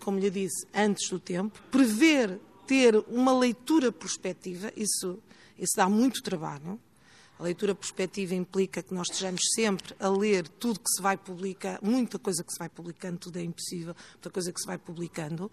como 0.00 0.18
lhe 0.18 0.30
disse, 0.30 0.66
antes 0.74 1.08
do 1.08 1.20
tempo, 1.20 1.60
prever, 1.70 2.40
ter 2.66 2.96
uma 3.08 3.38
leitura 3.38 3.92
prospectiva, 3.92 4.72
isso, 4.76 5.18
isso 5.58 5.72
dá 5.76 5.88
muito 5.88 6.22
trabalho. 6.22 6.80
A 7.38 7.42
leitura 7.42 7.74
prospectiva 7.74 8.34
implica 8.34 8.82
que 8.82 8.94
nós 8.94 9.08
estejamos 9.08 9.40
sempre 9.54 9.96
a 9.98 10.08
ler 10.08 10.46
tudo 10.46 10.78
que 10.78 10.88
se 10.88 11.02
vai 11.02 11.16
publicar, 11.16 11.80
muita 11.82 12.18
coisa 12.18 12.44
que 12.44 12.52
se 12.52 12.58
vai 12.58 12.68
publicando, 12.68 13.18
tudo 13.18 13.36
é 13.38 13.42
impossível, 13.42 13.96
muita 14.12 14.30
coisa 14.30 14.52
que 14.52 14.60
se 14.60 14.66
vai 14.66 14.78
publicando, 14.78 15.50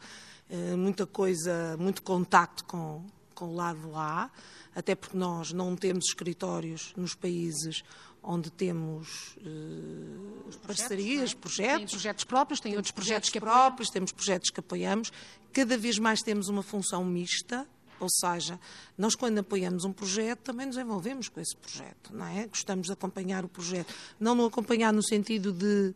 eh, 0.50 0.76
muita 0.76 1.08
coisa, 1.08 1.76
muito 1.80 2.04
contacto 2.04 2.64
com, 2.66 3.04
com 3.34 3.46
o 3.46 3.56
lado 3.56 3.96
A, 3.96 4.30
até 4.76 4.94
porque 4.94 5.18
nós 5.18 5.52
não 5.52 5.76
temos 5.76 6.06
escritórios 6.06 6.94
nos 6.96 7.16
países 7.16 7.84
onde 8.32 8.52
temos 8.52 9.36
uh, 9.38 10.58
parcerias, 10.68 11.34
projetos. 11.34 11.78
Tem 11.78 11.88
projetos 11.88 12.24
próprios, 12.24 12.60
tem 12.60 12.76
outros 12.76 12.92
projetos, 12.92 13.28
projetos 13.28 13.30
que 13.32 13.40
próprios, 13.40 13.90
temos 13.90 14.12
projetos 14.12 14.50
que 14.52 14.60
apoiamos. 14.60 15.12
Cada 15.52 15.76
vez 15.76 15.98
mais 15.98 16.22
temos 16.22 16.48
uma 16.48 16.62
função 16.62 17.04
mista, 17.04 17.68
ou 18.00 18.08
seja, 18.08 18.60
nós 18.96 19.16
quando 19.16 19.40
apoiamos 19.40 19.84
um 19.84 19.92
projeto 19.92 20.42
também 20.42 20.68
nos 20.68 20.78
envolvemos 20.78 21.28
com 21.28 21.42
esse 21.42 21.58
projeto, 21.58 22.16
não 22.16 22.28
é? 22.28 22.46
Gostamos 22.46 22.86
de 22.86 22.94
acompanhar 22.94 23.44
o 23.44 23.50
projeto. 23.50 23.92
Não 24.20 24.36
no 24.36 24.46
acompanhar 24.46 24.94
no 24.94 25.02
sentido 25.02 25.52
de, 25.52 25.96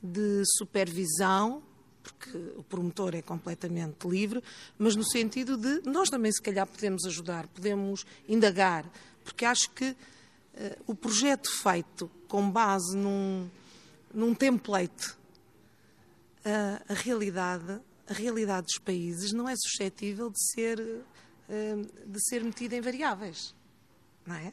de 0.00 0.44
supervisão, 0.56 1.64
porque 2.00 2.30
o 2.56 2.62
promotor 2.62 3.16
é 3.16 3.22
completamente 3.22 4.06
livre, 4.06 4.40
mas 4.78 4.94
no 4.94 5.04
sentido 5.04 5.56
de 5.56 5.82
nós 5.84 6.08
também 6.08 6.30
se 6.30 6.40
calhar 6.40 6.66
podemos 6.66 7.04
ajudar, 7.06 7.48
podemos 7.48 8.06
indagar, 8.28 8.88
porque 9.24 9.44
acho 9.44 9.68
que 9.70 9.96
o 10.86 10.94
projeto 10.94 11.50
feito 11.62 12.10
com 12.28 12.50
base 12.50 12.96
num, 12.96 13.48
num 14.12 14.34
template, 14.34 15.16
a 16.88 16.94
realidade, 16.94 17.80
a 18.08 18.12
realidade 18.12 18.66
dos 18.66 18.78
países 18.78 19.32
não 19.32 19.48
é 19.48 19.54
suscetível 19.56 20.30
de 20.30 20.40
ser, 20.52 20.80
uh, 20.80 22.06
de 22.06 22.28
ser 22.28 22.42
metida 22.42 22.76
em 22.76 22.80
variáveis. 22.80 23.54
Não 24.26 24.34
é? 24.34 24.52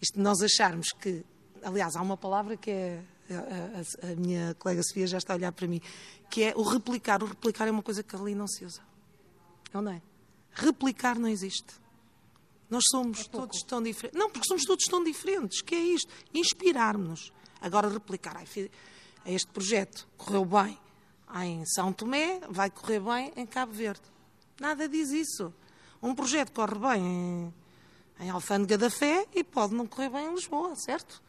Isto 0.00 0.20
nós 0.20 0.40
acharmos 0.42 0.88
que, 0.92 1.24
aliás, 1.62 1.96
há 1.96 2.02
uma 2.02 2.16
palavra 2.16 2.56
que 2.56 2.70
é 2.70 3.02
a, 3.30 4.08
a, 4.08 4.12
a, 4.12 4.16
minha 4.16 4.54
colega 4.54 4.82
Sofia 4.82 5.06
já 5.06 5.18
está 5.18 5.34
a 5.34 5.36
olhar 5.36 5.52
para 5.52 5.66
mim, 5.66 5.80
que 6.30 6.44
é 6.44 6.54
o 6.56 6.62
replicar. 6.62 7.22
O 7.22 7.26
replicar 7.26 7.68
é 7.68 7.70
uma 7.70 7.82
coisa 7.82 8.02
que 8.02 8.14
ali 8.14 8.34
não 8.34 8.46
se 8.46 8.64
usa. 8.64 8.82
Não 9.72 9.88
é? 9.90 10.00
Replicar 10.52 11.18
não 11.18 11.28
existe. 11.28 11.74
Nós 12.70 12.84
somos 12.90 13.20
é 13.20 13.24
todos 13.24 13.62
tão 13.62 13.82
diferentes. 13.82 14.18
Não, 14.18 14.30
porque 14.30 14.46
somos 14.46 14.64
todos 14.64 14.84
tão 14.84 15.02
diferentes. 15.02 15.62
que 15.62 15.74
é 15.74 15.80
isto? 15.80 16.12
Inspirar-nos. 16.34 17.32
Agora 17.60 17.88
replicar. 17.88 18.42
Este 19.24 19.50
projeto 19.52 20.06
correu 20.16 20.44
bem 20.44 20.78
em 21.42 21.64
São 21.66 21.92
Tomé, 21.92 22.40
vai 22.48 22.70
correr 22.70 23.00
bem 23.00 23.32
em 23.36 23.46
Cabo 23.46 23.72
Verde. 23.72 24.02
Nada 24.60 24.88
diz 24.88 25.10
isso. 25.10 25.52
Um 26.02 26.14
projeto 26.14 26.52
corre 26.52 26.78
bem 26.78 27.04
em, 27.04 27.54
em 28.20 28.30
Alfândega 28.30 28.78
da 28.78 28.90
Fé 28.90 29.26
e 29.34 29.42
pode 29.42 29.74
não 29.74 29.86
correr 29.86 30.10
bem 30.10 30.26
em 30.26 30.34
Lisboa, 30.34 30.74
certo? 30.76 31.22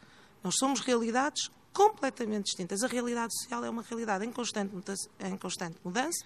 Nós 0.44 0.56
somos 0.58 0.80
realidades 0.80 1.50
completamente 1.74 2.46
distintas. 2.46 2.84
A 2.84 2.88
realidade 2.88 3.34
social 3.42 3.64
é 3.66 3.70
uma 3.70 3.82
realidade 3.82 4.26
em 4.26 4.32
constante, 4.32 4.74
em 5.20 5.38
constante 5.38 5.78
mudança 5.84 6.24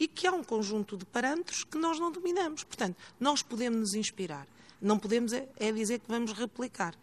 e 0.00 0.08
que 0.08 0.26
há 0.26 0.32
um 0.32 0.42
conjunto 0.42 0.96
de 0.96 1.04
parâmetros 1.04 1.62
que 1.62 1.76
nós 1.76 2.00
não 2.00 2.10
dominamos. 2.10 2.64
Portanto, 2.64 2.96
nós 3.20 3.42
podemos 3.42 3.78
nos 3.78 3.94
inspirar. 3.94 4.48
Não 4.80 4.98
podemos 4.98 5.34
é, 5.34 5.46
é 5.58 5.70
dizer 5.70 6.00
que 6.00 6.08
vamos 6.08 6.32
replicar. 6.32 6.94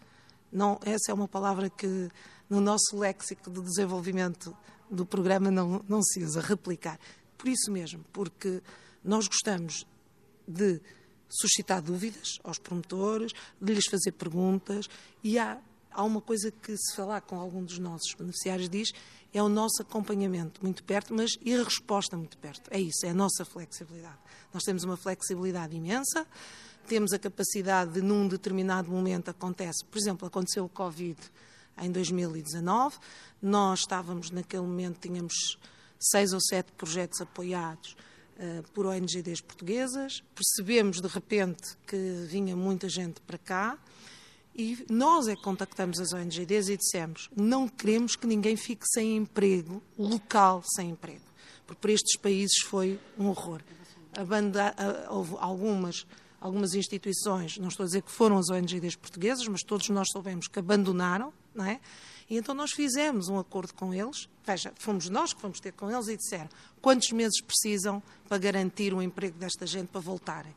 Não, 0.52 0.80
essa 0.84 1.12
é 1.12 1.14
uma 1.14 1.28
palavra 1.28 1.70
que 1.70 2.10
no 2.50 2.60
nosso 2.60 2.98
léxico 2.98 3.52
do 3.52 3.62
desenvolvimento 3.62 4.56
do 4.90 5.06
programa 5.06 5.52
não, 5.52 5.86
não 5.88 6.02
se 6.02 6.24
usa, 6.24 6.42
replicar. 6.42 7.00
Por 7.38 7.48
isso 7.48 7.72
mesmo, 7.72 8.04
porque 8.12 8.64
nós 9.04 9.28
gostamos 9.28 9.86
de 10.48 10.82
suscitar 11.30 11.82
dúvidas 11.82 12.40
aos 12.44 12.58
promotores, 12.58 13.32
de 13.62 13.74
lhes 13.74 13.86
fazer 13.86 14.14
perguntas 14.14 14.90
e 15.24 15.38
há, 15.38 15.60
há 15.92 16.04
uma 16.04 16.22
coisa 16.22 16.52
que 16.52 16.76
se 16.78 16.96
falar 16.96 17.22
com 17.22 17.40
algum 17.40 17.64
dos 17.64 17.80
nossos 17.80 18.14
beneficiários 18.14 18.70
diz, 18.70 18.92
é 19.34 19.42
o 19.42 19.50
nosso 19.50 19.82
acompanhamento 19.82 20.62
muito 20.64 20.84
perto, 20.84 21.14
mas 21.14 21.32
e 21.42 21.54
a 21.54 21.64
resposta 21.64 22.18
muito 22.18 22.38
perto. 22.38 22.70
É 22.72 22.80
isso, 22.80 23.06
é 23.06 23.10
a 23.10 23.14
nossa 23.14 23.44
flexibilidade. 23.46 24.18
Nós 24.54 24.64
temos 24.64 24.84
uma 24.84 24.98
flexibilidade 24.98 25.76
imensa, 25.76 26.26
temos 26.88 27.12
a 27.12 27.20
capacidade 27.20 27.92
de, 27.94 28.02
num 28.02 28.28
determinado 28.28 28.90
momento, 28.90 29.30
acontece, 29.30 29.84
por 29.86 29.98
exemplo, 29.98 30.28
aconteceu 30.28 30.66
o 30.66 30.70
Covid 30.70 31.20
em 31.80 31.92
2019, 31.92 32.98
nós 33.42 33.80
estávamos 33.80 34.32
naquele 34.32 34.64
momento, 34.64 35.00
tínhamos 35.00 35.58
seis 36.00 36.34
ou 36.34 36.40
sete 36.42 36.72
projetos 36.72 37.22
apoiados 37.22 37.96
uh, 38.38 38.64
por 38.72 38.86
ONGs 38.86 39.42
portuguesas, 39.42 40.24
percebemos 40.34 41.02
de 41.02 41.08
repente 41.08 41.78
que 41.86 42.26
vinha 42.28 42.56
muita 42.56 42.88
gente 42.88 43.22
para 43.22 43.38
cá 43.38 43.78
e 44.58 44.86
nós 44.90 45.28
é 45.28 45.36
que 45.36 45.42
contactamos 45.44 46.00
as 46.00 46.12
ONGs 46.14 46.68
e 46.68 46.78
dissemos 46.78 47.30
não 47.36 47.68
queremos 47.68 48.16
que 48.16 48.26
ninguém 48.26 48.56
fique 48.56 48.86
sem 48.88 49.16
emprego, 49.16 49.82
local 49.98 50.64
sem 50.76 50.90
emprego, 50.90 51.22
porque 51.66 51.80
para 51.80 51.92
estes 51.92 52.20
países 52.20 52.62
foi 52.66 53.00
um 53.18 53.28
horror. 53.28 53.62
Banda, 54.26 54.76
houve 55.10 55.36
algumas 55.38 56.06
algumas 56.40 56.76
instituições, 56.76 57.58
não 57.58 57.68
estou 57.68 57.84
a 57.84 57.88
dizer 57.88 58.02
que 58.04 58.12
foram 58.12 58.38
as 58.38 58.50
ONGs 58.50 58.96
portuguesas, 58.96 59.48
mas 59.48 59.64
todos 59.64 59.90
nós 59.90 60.08
soubemos 60.12 60.48
que 60.48 60.60
abandonaram, 60.60 61.34
não 61.54 61.66
é? 61.66 61.80
E 62.30 62.38
então 62.38 62.54
nós 62.54 62.72
fizemos 62.72 63.28
um 63.28 63.40
acordo 63.40 63.74
com 63.74 63.94
eles, 63.94 64.30
veja, 64.46 64.72
fomos 64.76 65.10
nós 65.10 65.34
que 65.34 65.42
fomos 65.42 65.60
ter 65.60 65.72
com 65.72 65.90
eles 65.90 66.08
e 66.08 66.18
disseram 66.18 66.50
quantos 66.82 67.12
meses 67.12 67.42
precisam 67.42 68.04
para 68.28 68.38
garantir 68.38 68.94
o 68.94 69.02
emprego 69.02 69.38
desta 69.38 69.66
gente 69.66 69.88
para 69.88 70.02
voltarem. 70.02 70.54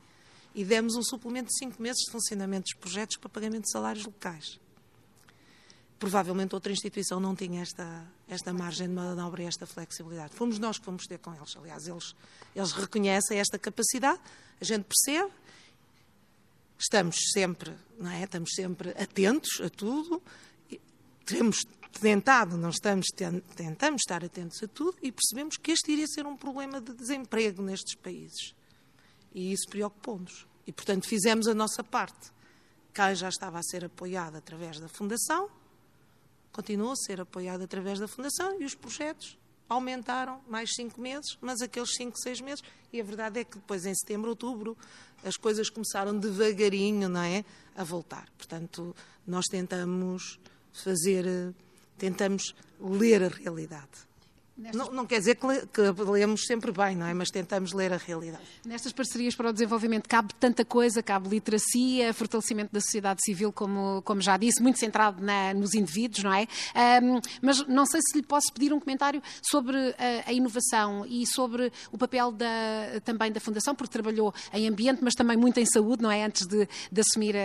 E 0.54 0.64
demos 0.64 0.96
um 0.96 1.02
suplemento 1.02 1.48
de 1.48 1.58
cinco 1.58 1.80
meses 1.80 2.02
de 2.04 2.10
funcionamento 2.10 2.64
dos 2.64 2.74
projetos 2.74 3.16
para 3.16 3.28
pagamento 3.28 3.64
de 3.64 3.70
salários 3.70 4.04
locais. 4.04 4.58
Provavelmente 5.98 6.54
outra 6.54 6.72
instituição 6.72 7.20
não 7.20 7.36
tinha 7.36 7.60
esta, 7.60 8.06
esta 8.26 8.52
margem 8.52 8.88
de 8.88 8.94
manobra 8.94 9.42
e 9.42 9.46
esta 9.46 9.66
flexibilidade. 9.66 10.34
Fomos 10.34 10.58
nós 10.58 10.78
que 10.78 10.84
fomos 10.84 11.06
ter 11.06 11.18
com 11.18 11.34
eles. 11.34 11.54
Aliás, 11.56 11.86
eles, 11.86 12.16
eles 12.56 12.72
reconhecem 12.72 13.38
esta 13.38 13.58
capacidade, 13.58 14.18
a 14.60 14.64
gente 14.64 14.84
percebe, 14.84 15.30
estamos 16.78 17.16
sempre, 17.32 17.74
não 17.98 18.10
é? 18.10 18.24
Estamos 18.24 18.50
sempre 18.54 18.90
atentos 18.90 19.60
a 19.60 19.68
tudo, 19.68 20.22
temos 21.26 21.58
tentado, 22.00 22.56
não 22.56 22.70
estamos, 22.70 23.08
tentamos 23.54 24.00
estar 24.00 24.24
atentos 24.24 24.62
a 24.62 24.68
tudo 24.68 24.96
e 25.02 25.12
percebemos 25.12 25.56
que 25.56 25.72
este 25.72 25.92
iria 25.92 26.06
ser 26.06 26.26
um 26.26 26.36
problema 26.36 26.80
de 26.80 26.94
desemprego 26.94 27.62
nestes 27.62 27.94
países. 27.94 28.54
E 29.34 29.52
isso 29.52 29.68
preocupou-nos. 29.68 30.46
E, 30.66 30.72
portanto, 30.72 31.06
fizemos 31.06 31.46
a 31.46 31.54
nossa 31.54 31.82
parte. 31.82 32.32
Cá 32.92 33.14
já 33.14 33.28
estava 33.28 33.58
a 33.58 33.62
ser 33.62 33.84
apoiada 33.84 34.38
através 34.38 34.78
da 34.80 34.88
Fundação, 34.88 35.48
continua 36.52 36.92
a 36.92 36.96
ser 36.96 37.20
apoiada 37.20 37.64
através 37.64 37.98
da 37.98 38.08
Fundação 38.08 38.60
e 38.60 38.64
os 38.64 38.74
projetos 38.74 39.38
aumentaram 39.68 40.40
mais 40.48 40.70
cinco 40.74 41.00
meses, 41.00 41.38
mas 41.40 41.62
aqueles 41.62 41.94
cinco, 41.94 42.18
seis 42.18 42.40
meses, 42.40 42.62
e 42.92 43.00
a 43.00 43.04
verdade 43.04 43.38
é 43.38 43.44
que 43.44 43.56
depois 43.56 43.86
em 43.86 43.94
setembro, 43.94 44.30
outubro, 44.30 44.76
as 45.24 45.36
coisas 45.36 45.70
começaram 45.70 46.18
devagarinho, 46.18 47.08
não 47.08 47.22
é, 47.22 47.44
a 47.76 47.84
voltar. 47.84 48.28
Portanto, 48.36 48.94
nós 49.24 49.46
tentamos 49.46 50.40
fazer, 50.72 51.54
tentamos 51.96 52.54
ler 52.80 53.22
a 53.22 53.28
realidade. 53.28 54.09
Nestas... 54.60 54.78
Não, 54.78 54.92
não, 54.92 55.06
quer 55.06 55.18
dizer 55.20 55.36
que, 55.36 55.66
que 55.68 56.02
lemos 56.02 56.42
sempre 56.46 56.70
bem, 56.70 56.94
não 56.94 57.06
é? 57.06 57.14
Mas 57.14 57.30
tentamos 57.30 57.72
ler 57.72 57.94
a 57.94 57.96
realidade. 57.96 58.44
Nestas 58.66 58.92
parcerias 58.92 59.34
para 59.34 59.48
o 59.48 59.52
desenvolvimento 59.54 60.06
cabe 60.06 60.34
tanta 60.34 60.66
coisa, 60.66 61.02
cabe 61.02 61.30
literacia, 61.30 62.12
fortalecimento 62.12 62.70
da 62.70 62.80
sociedade 62.80 63.20
civil, 63.24 63.50
como, 63.52 64.02
como 64.02 64.20
já 64.20 64.36
disse, 64.36 64.62
muito 64.62 64.78
centrado 64.78 65.24
na, 65.24 65.54
nos 65.54 65.72
indivíduos, 65.72 66.22
não 66.22 66.34
é? 66.34 66.46
Um, 67.02 67.20
mas 67.40 67.66
não 67.66 67.86
sei 67.86 68.00
se 68.02 68.18
lhe 68.18 68.22
posso 68.22 68.52
pedir 68.52 68.70
um 68.74 68.78
comentário 68.78 69.22
sobre 69.40 69.78
a, 69.78 70.28
a, 70.28 70.32
inovação 70.32 71.06
e 71.06 71.26
sobre 71.26 71.72
o 71.90 71.96
papel 71.96 72.30
da, 72.30 73.00
também 73.02 73.32
da 73.32 73.40
Fundação, 73.40 73.74
porque 73.74 73.90
trabalhou 73.90 74.34
em 74.52 74.68
ambiente, 74.68 75.02
mas 75.02 75.14
também 75.14 75.38
muito 75.38 75.58
em 75.58 75.64
saúde, 75.64 76.02
não 76.02 76.10
é? 76.10 76.22
Antes 76.22 76.46
de, 76.46 76.68
de 76.92 77.00
assumir 77.00 77.34
uh, 77.34 77.38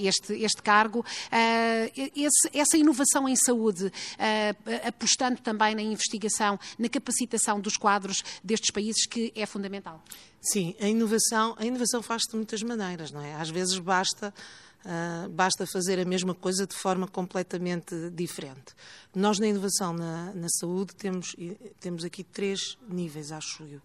este, 0.00 0.32
este 0.42 0.62
cargo. 0.62 1.00
Uh, 1.00 2.10
esse, 2.16 2.48
essa 2.54 2.78
inovação 2.78 3.28
em 3.28 3.36
saúde, 3.36 3.86
uh, 3.86 4.88
apostando 4.88 5.42
também 5.42 5.74
na 5.74 5.82
investigação 5.82 6.53
na 6.78 6.88
capacitação 6.88 7.60
dos 7.60 7.76
quadros 7.76 8.22
destes 8.42 8.70
países, 8.70 9.06
que 9.06 9.32
é 9.34 9.46
fundamental. 9.46 10.02
Sim, 10.40 10.74
a 10.80 10.88
inovação, 10.88 11.54
a 11.58 11.64
inovação 11.64 12.02
faz-se 12.02 12.30
de 12.30 12.36
muitas 12.36 12.62
maneiras, 12.62 13.10
não 13.10 13.20
é? 13.20 13.34
Às 13.34 13.50
vezes 13.50 13.78
basta 13.78 14.32
Uh, 14.84 15.30
basta 15.30 15.66
fazer 15.66 15.98
a 15.98 16.04
mesma 16.04 16.34
coisa 16.34 16.66
de 16.66 16.76
forma 16.76 17.08
completamente 17.08 18.10
diferente. 18.10 18.74
Nós, 19.14 19.38
na 19.38 19.46
inovação 19.46 19.94
na, 19.94 20.34
na, 20.34 20.46
saúde, 20.50 20.94
temos, 20.94 21.34
temos 21.80 22.04
aqui 22.04 22.22
três 22.22 22.76
níveis, 22.86 23.32
acho 23.32 23.62
eu. 23.62 23.80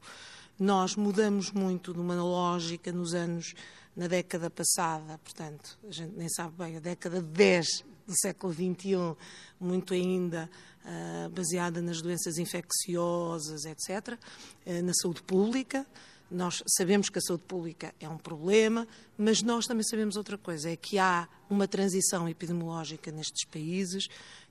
Nós 0.60 0.98
mudamos 0.98 1.54
muito 1.54 1.94
de 1.94 2.02
uma 2.02 2.16
lógica 2.16 2.92
nos 2.92 3.14
anos, 3.14 3.54
na 3.96 4.08
década 4.08 4.50
passada, 4.50 5.18
portanto, 5.24 5.80
a 5.88 5.92
gente 5.92 6.18
nem 6.18 6.28
sabe 6.28 6.54
bem, 6.58 6.76
a 6.76 6.80
década 6.82 7.22
de 7.22 7.28
10 7.28 7.86
do 8.10 8.18
século 8.18 8.52
XXI, 8.52 9.16
muito 9.60 9.94
ainda 9.94 10.50
uh, 10.84 11.30
baseada 11.30 11.82
nas 11.82 12.02
doenças 12.02 12.38
infecciosas, 12.38 13.66
etc., 13.66 14.14
uh, 14.14 14.18
ah, 14.66 14.82
na 14.82 14.94
saúde 14.94 15.22
pública. 15.22 15.86
Nós 16.32 16.64
sabemos 16.78 17.10
que 17.10 17.18
a 17.18 17.22
saúde 17.22 17.44
pública 17.44 17.94
é 18.00 18.08
um 18.08 18.18
problema, 18.18 18.88
mas 19.18 19.42
nós 19.42 19.66
também 19.66 19.84
sabemos 19.84 20.16
outra 20.16 20.38
coisa: 20.38 20.70
é 20.70 20.76
que 20.76 20.98
há 20.98 21.28
uma 21.50 21.68
transição 21.68 22.28
epidemiológica 22.28 23.12
nestes 23.12 23.46
países 23.46 24.08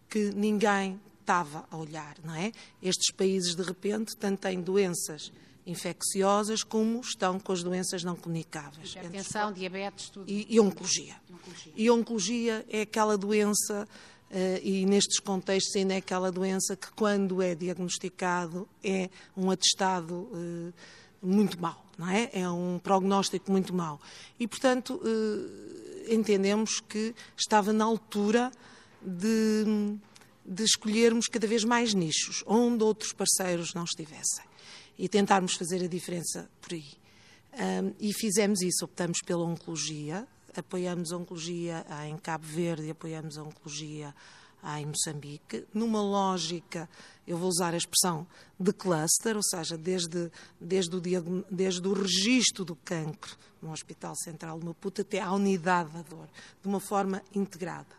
que 0.09 0.31
ninguém 0.35 1.01
estava 1.21 1.67
a 1.71 1.77
olhar, 1.77 2.17
não 2.25 2.35
é? 2.35 2.53
Estes 2.83 3.13
países, 3.15 3.55
de 3.55 3.63
repente, 3.63 4.17
tanto 4.17 4.41
têm 4.41 4.61
doenças 4.61 5.31
infecciosas 5.69 6.65
como 6.65 7.01
estão 7.01 7.39
com 7.39 7.53
as 7.53 7.63
doenças 7.63 8.03
não 8.03 8.17
comunicáveis. 8.17 8.93
Hipertensão, 8.93 9.53
diabetes, 9.53 10.09
tudo. 10.09 10.29
E, 10.29 10.47
e 10.49 10.59
oncologia. 10.59 11.17
oncologia. 11.31 11.73
E 11.77 11.91
oncologia 11.91 12.67
é 12.69 12.81
aquela 12.83 13.17
doença 13.17 13.87
Uh, 14.31 14.61
e 14.63 14.85
nestes 14.85 15.19
contextos 15.21 15.75
ainda 15.75 15.95
é 15.95 15.97
aquela 15.97 16.31
doença 16.31 16.77
que, 16.77 16.93
quando 16.93 17.41
é 17.41 17.55
diagnosticado, 17.55 18.69
é 18.85 19.09
um 19.35 19.51
atestado 19.51 20.15
uh, 20.15 20.73
muito 21.23 21.59
mau, 21.59 21.83
não 21.97 22.11
é? 22.11 22.29
É 22.35 22.47
um 22.47 22.79
prognóstico 22.79 23.51
muito 23.51 23.73
mau. 23.73 23.99
E, 24.39 24.47
portanto, 24.47 25.01
uh, 25.03 26.13
entendemos 26.13 26.79
que 26.79 27.15
estava 27.39 27.73
na 27.73 27.87
altura 27.87 28.53
de, 29.01 29.97
de 30.45 30.63
escolhermos 30.63 31.27
cada 31.27 31.47
vez 31.47 31.65
mais 31.65 31.95
nichos, 31.95 32.45
onde 32.47 32.85
outros 32.85 33.15
parceiros 33.15 33.73
não 33.73 33.85
estivessem, 33.85 34.45
e 34.99 35.09
tentarmos 35.09 35.55
fazer 35.55 35.85
a 35.85 35.89
diferença 35.89 36.51
por 36.61 36.73
aí. 36.73 36.93
Um, 37.55 37.95
e 37.99 38.13
fizemos 38.13 38.61
isso, 38.61 38.85
optamos 38.85 39.21
pela 39.23 39.45
oncologia, 39.45 40.27
apoiamos 40.57 41.13
a 41.13 41.17
oncologia 41.17 41.87
em 42.07 42.17
Cabo 42.17 42.47
Verde, 42.47 42.91
apoiamos 42.91 43.39
a 43.39 43.43
oncologia 43.43 44.15
em 44.77 44.87
Moçambique, 44.87 45.65
numa 45.73 46.03
lógica, 46.03 46.89
eu 47.27 47.39
vou 47.39 47.49
usar 47.49 47.75
a 47.75 47.77
expressão 47.77 48.27
de 48.59 48.73
cluster, 48.73 49.37
ou 49.37 49.43
seja, 49.43 49.79
desde, 49.79 50.31
desde, 50.61 50.97
o, 50.97 51.01
desde 51.49 51.87
o 51.87 51.93
registro 51.93 52.65
do 52.65 52.75
cancro 52.75 53.37
no 53.63 53.71
Hospital 53.71 54.15
Central 54.17 54.59
de 54.59 54.67
Maputo 54.67 55.03
até 55.03 55.21
à 55.21 55.33
unidade 55.33 55.93
da 55.93 56.03
dor, 56.03 56.29
de 56.61 56.69
uma 56.69 56.81
forma 56.81 57.23
integrada 57.35 57.99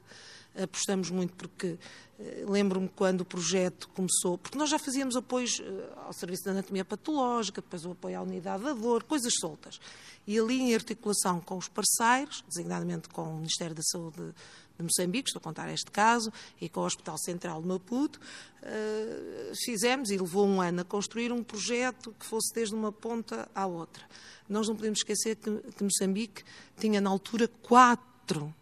apostamos 0.63 1.09
muito 1.09 1.33
porque 1.33 1.77
eh, 2.19 2.43
lembro-me 2.47 2.89
quando 2.89 3.21
o 3.21 3.25
projeto 3.25 3.87
começou, 3.89 4.37
porque 4.37 4.57
nós 4.57 4.69
já 4.69 4.77
fazíamos 4.77 5.15
apoios 5.15 5.61
eh, 5.61 5.89
ao 6.05 6.11
Serviço 6.11 6.43
de 6.43 6.49
Anatomia 6.49 6.83
Patológica, 6.83 7.61
depois 7.61 7.85
o 7.85 7.91
apoio 7.91 8.19
à 8.19 8.21
unidade 8.21 8.63
da 8.63 8.73
dor, 8.73 9.03
coisas 9.03 9.33
soltas. 9.39 9.79
E 10.27 10.37
ali, 10.37 10.59
em 10.59 10.75
articulação 10.75 11.39
com 11.39 11.57
os 11.57 11.69
parceiros, 11.69 12.43
designadamente 12.47 13.07
com 13.09 13.23
o 13.23 13.37
Ministério 13.37 13.73
da 13.73 13.81
Saúde 13.83 14.33
de 14.77 14.83
Moçambique, 14.83 15.29
estou 15.29 15.39
a 15.39 15.43
contar 15.43 15.71
este 15.71 15.89
caso, 15.91 16.31
e 16.59 16.67
com 16.67 16.81
o 16.81 16.85
Hospital 16.85 17.17
Central 17.17 17.61
de 17.61 17.67
Maputo, 17.67 18.19
eh, 18.63 19.51
fizemos 19.65 20.09
e 20.09 20.17
levou 20.17 20.45
um 20.45 20.61
ano 20.61 20.81
a 20.81 20.85
construir 20.85 21.31
um 21.31 21.41
projeto 21.41 22.13
que 22.19 22.25
fosse 22.25 22.53
desde 22.53 22.75
uma 22.75 22.91
ponta 22.91 23.49
à 23.55 23.65
outra. 23.65 24.03
Nós 24.49 24.67
não 24.67 24.75
podemos 24.75 24.99
esquecer 24.99 25.37
que, 25.37 25.51
que 25.71 25.83
Moçambique 25.83 26.43
tinha 26.77 26.99
na 26.99 27.09
altura 27.09 27.47
quatro 27.47 28.53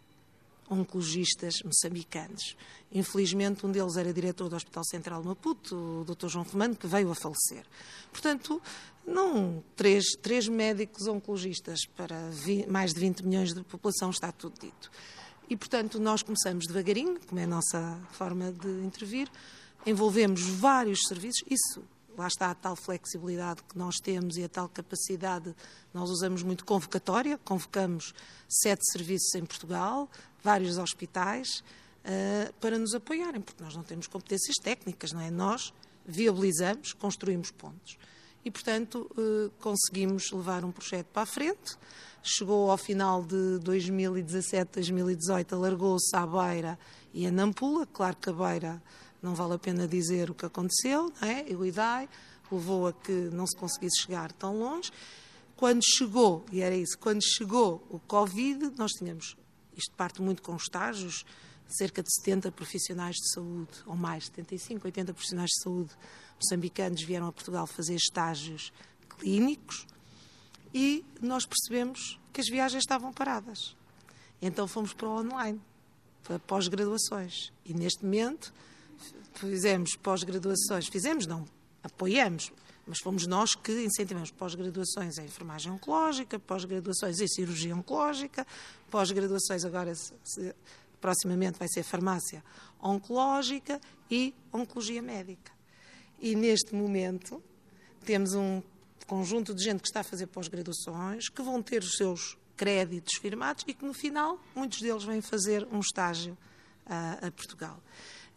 oncologistas 0.70 1.62
moçambicanos. 1.64 2.56
Infelizmente, 2.92 3.66
um 3.66 3.72
deles 3.72 3.98
era 3.98 4.14
diretor 4.14 4.50
do 4.50 4.56
Hospital 4.56 4.84
Central 4.86 5.22
de 5.22 5.28
Maputo, 5.28 5.76
o 5.76 6.06
Dr. 6.06 6.28
João 6.28 6.46
Romano, 6.46 6.76
que 6.76 6.88
veio 6.88 7.12
a 7.12 7.16
falecer. 7.16 7.66
Portanto, 8.12 8.62
não 9.06 9.64
três, 9.76 10.06
três 10.22 10.48
médicos 10.48 11.08
oncologistas 11.08 11.86
para 11.96 12.30
vi, 12.30 12.66
mais 12.68 12.94
de 12.94 13.00
20 13.00 13.26
milhões 13.26 13.54
de 13.54 13.62
população, 13.64 14.10
está 14.10 14.32
tudo 14.32 14.60
dito. 14.60 14.92
E, 15.50 15.56
portanto, 15.56 16.00
nós 16.00 16.22
começamos 16.22 16.66
devagarinho, 16.66 17.20
como 17.26 17.40
é 17.40 17.44
a 17.44 17.48
nossa 17.48 18.00
forma 18.12 18.52
de 18.52 18.70
intervir, 18.86 19.30
envolvemos 19.86 20.42
vários 20.42 21.00
serviços, 21.08 21.44
isso 21.50 21.84
lá 22.18 22.28
está 22.28 22.50
a 22.50 22.56
tal 22.56 22.76
flexibilidade 22.76 23.62
que 23.64 23.78
nós 23.78 23.98
temos 23.98 24.38
e 24.38 24.44
a 24.44 24.50
tal 24.50 24.68
capacidade. 24.68 25.56
Nós 25.94 26.10
usamos 26.10 26.42
muito 26.42 26.66
convocatória, 26.66 27.38
convocamos 27.46 28.14
sete 28.50 28.82
serviços 28.92 29.36
em 29.36 29.46
Portugal, 29.46 30.10
vários 30.48 30.78
hospitais, 30.78 31.62
uh, 32.06 32.54
para 32.62 32.80
nos 32.80 32.96
apoiarem, 32.96 33.42
porque 33.42 33.62
nós 33.62 33.76
não 33.76 33.84
temos 33.84 34.08
competências 34.08 34.56
técnicas, 34.64 35.12
não 35.12 35.20
é? 35.20 35.30
Nós 35.30 35.74
viabilizamos, 36.06 36.94
construímos 36.94 37.52
pontos. 37.52 37.98
E, 38.46 38.50
portanto, 38.50 39.12
uh, 39.18 39.52
conseguimos 39.60 40.32
levar 40.32 40.64
um 40.64 40.72
projeto 40.72 41.08
para 41.08 41.24
a 41.24 41.26
frente. 41.26 41.78
Chegou 42.24 42.72
ao 42.72 42.78
final 42.78 43.22
de 43.24 43.60
2017, 43.60 44.72
2018, 44.76 45.54
alargou-se 45.54 46.16
à 46.16 46.26
Beira 46.26 46.80
e 47.14 47.28
a 47.28 47.32
Nampula. 47.32 47.86
Claro 47.86 48.16
que 48.16 48.30
a 48.30 48.34
Beira 48.34 48.82
não 49.22 49.36
vale 49.36 49.56
a 49.56 49.60
pena 49.60 49.86
dizer 49.86 50.30
o 50.30 50.34
que 50.34 50.46
aconteceu, 50.46 51.12
não 51.22 51.28
é? 51.28 51.44
o 51.54 51.66
IDAI 51.66 52.08
levou 52.50 52.88
a 52.88 52.94
que 52.94 53.12
não 53.12 53.46
se 53.46 53.58
conseguisse 53.58 54.04
chegar 54.04 54.32
tão 54.32 54.58
longe. 54.58 54.92
Quando 55.58 55.82
chegou, 55.84 56.46
e 56.54 56.62
era 56.62 56.76
isso, 56.76 56.98
quando 56.98 57.22
chegou 57.22 57.86
o 57.90 58.00
Covid, 58.00 58.72
nós 58.78 58.92
tínhamos, 58.92 59.36
isto 59.78 59.94
parte 59.96 60.22
muito 60.22 60.42
com 60.42 60.56
estágios, 60.56 61.26
cerca 61.68 62.02
de 62.02 62.14
70 62.16 62.52
profissionais 62.52 63.16
de 63.16 63.34
saúde, 63.34 63.72
ou 63.86 63.96
mais, 63.96 64.26
75, 64.26 64.86
80 64.86 65.14
profissionais 65.14 65.50
de 65.50 65.64
saúde 65.64 65.92
moçambicanos 66.40 67.02
vieram 67.04 67.28
a 67.28 67.32
Portugal 67.32 67.68
fazer 67.68 67.96
estágios 67.96 68.72
clínicos 69.18 69.86
e 70.74 71.04
nós 71.22 71.46
percebemos 71.46 72.20
que 72.32 72.42
as 72.42 72.48
viagens 72.48 72.84
estavam 72.84 73.12
paradas. 73.12 73.76
Então 74.42 74.68
fomos 74.68 74.94
para 74.94 75.08
o 75.08 75.20
online, 75.20 75.60
para 76.24 76.38
pós-graduações. 76.40 77.52
E 77.66 77.74
neste 77.74 78.04
momento 78.04 78.54
fizemos 79.34 79.96
pós-graduações, 79.96 80.88
fizemos, 80.88 81.26
não, 81.26 81.46
apoiamos, 81.84 82.52
mas 82.88 83.00
fomos 83.00 83.28
nós 83.28 83.54
que 83.54 83.84
incentivamos 83.84 84.32
pós-graduações 84.32 85.18
em 85.18 85.26
enfermagem 85.26 85.72
oncológica, 85.72 86.40
pós-graduações 86.40 87.20
em 87.20 87.28
cirurgia 87.28 87.76
oncológica, 87.76 88.48
pós-graduações 88.90 89.66
agora, 89.66 89.94
se, 89.94 90.56
proximamente 91.02 91.60
vai 91.60 91.68
ser 91.68 91.84
farmácia 91.84 92.44
oncológica 92.82 93.82
e 94.10 94.34
oncologia 94.54 95.02
médica. 95.02 95.52
E 96.20 96.36
neste 96.36 96.74
momento 96.74 97.44
temos 98.06 98.34
um 98.34 98.64
conjunto 99.06 99.54
de 99.54 99.64
gente 99.64 99.82
que 99.82 99.88
está 99.88 100.00
a 100.00 100.04
fazer 100.04 100.28
pós-graduações, 100.28 101.30
que 101.30 101.42
vão 101.42 101.62
ter 101.62 101.84
os 101.84 101.96
seus 101.98 102.38
créditos 102.56 103.16
firmados 103.20 103.64
e 103.68 103.74
que 103.74 103.86
no 103.86 103.94
final 103.94 104.40
muitos 104.56 104.82
deles 104.82 105.04
vêm 105.04 105.22
fazer 105.22 105.68
um 105.72 105.80
estágio 105.80 106.38
a, 106.86 107.28
a 107.28 107.32
Portugal. 107.32 107.80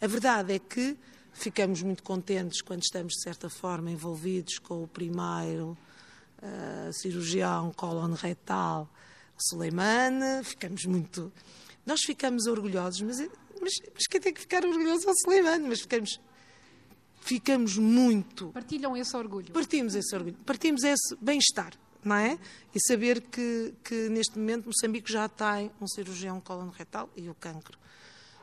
A 0.01 0.07
verdade 0.07 0.53
é 0.53 0.59
que 0.59 0.97
ficamos 1.41 1.83
muito 1.83 2.03
contentes 2.03 2.61
quando 2.61 2.83
estamos, 2.83 3.15
de 3.15 3.23
certa 3.23 3.49
forma, 3.49 3.91
envolvidos 3.91 4.59
com 4.59 4.83
o 4.83 4.89
primeiro 4.89 5.77
uh, 6.43 6.93
cirurgião 6.93 7.73
colon 7.73 8.13
retal, 8.13 8.89
o 9.37 9.43
Suleimane, 9.49 10.45
ficamos 10.45 10.85
muito. 10.85 11.33
Nós 11.87 12.01
ficamos 12.03 12.47
orgulhosos, 12.47 13.01
mas, 13.01 13.19
mas, 13.61 13.73
mas 13.95 14.07
quem 14.09 14.21
tem 14.21 14.35
que 14.35 14.41
ficar 14.41 14.65
orgulhoso 14.65 15.09
é 15.09 15.11
o 15.11 15.15
Suleimane, 15.17 15.67
mas 15.67 15.81
ficamos. 15.81 16.21
Ficamos 17.23 17.77
muito. 17.77 18.49
Partilham 18.49 18.97
esse 18.97 19.15
orgulho. 19.17 19.53
Partimos 19.53 19.95
esse 19.95 20.15
orgulho. 20.15 20.37
Partimos 20.47 20.83
esse 20.83 21.15
bem-estar, 21.21 21.75
não 22.03 22.17
é? 22.17 22.39
E 22.75 22.81
saber 22.87 23.21
que, 23.21 23.75
que 23.85 24.09
neste 24.09 24.39
momento 24.39 24.67
Moçambique 24.67 25.13
já 25.13 25.29
tem 25.29 25.71
um 25.81 25.87
cirurgião 25.87 26.41
colon 26.41 26.71
retal 26.71 27.11
e 27.15 27.29
o 27.29 27.35
cancro 27.35 27.79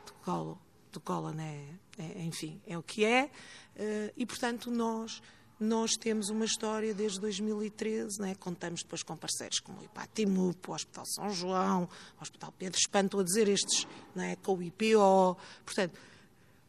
do 0.06 0.12
colo 0.24 0.58
do 0.92 1.00
Collin 1.00 1.40
é, 1.40 1.64
é, 1.98 2.22
enfim, 2.22 2.60
é 2.66 2.78
o 2.78 2.82
que 2.82 3.04
é, 3.04 3.30
eh, 3.76 4.12
e 4.16 4.24
portanto 4.24 4.70
nós 4.70 5.20
nós 5.60 5.96
temos 5.96 6.30
uma 6.30 6.44
história 6.44 6.94
desde 6.94 7.18
2013, 7.20 8.20
né? 8.20 8.34
contamos 8.36 8.82
depois 8.82 9.02
com 9.02 9.16
parceiros 9.16 9.58
como 9.58 9.80
o 9.80 9.84
IPATIMUP, 9.84 10.70
o 10.70 10.72
Hospital 10.72 11.04
São 11.04 11.30
João, 11.30 11.88
o 12.16 12.22
Hospital 12.22 12.54
Pedro 12.56 12.78
Espanto, 12.78 13.18
a 13.18 13.24
dizer 13.24 13.48
estes, 13.48 13.84
né? 14.14 14.36
com 14.36 14.54
o 14.54 14.62
IPO. 14.62 15.36
Portanto, 15.64 15.98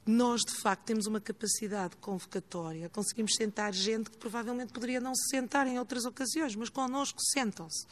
nós 0.07 0.41
de 0.41 0.59
facto 0.59 0.85
temos 0.85 1.05
uma 1.05 1.21
capacidade 1.21 1.95
convocatória, 1.97 2.89
conseguimos 2.89 3.35
sentar 3.35 3.71
gente 3.73 4.09
que 4.09 4.17
provavelmente 4.17 4.73
poderia 4.73 4.99
não 4.99 5.13
se 5.13 5.29
sentar 5.29 5.67
em 5.67 5.77
outras 5.77 6.05
ocasiões, 6.05 6.55
mas 6.55 6.69
connosco 6.69 7.19
sentam-se, 7.31 7.85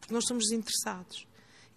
porque 0.00 0.12
nós 0.12 0.24
somos 0.26 0.50
interessados. 0.50 1.28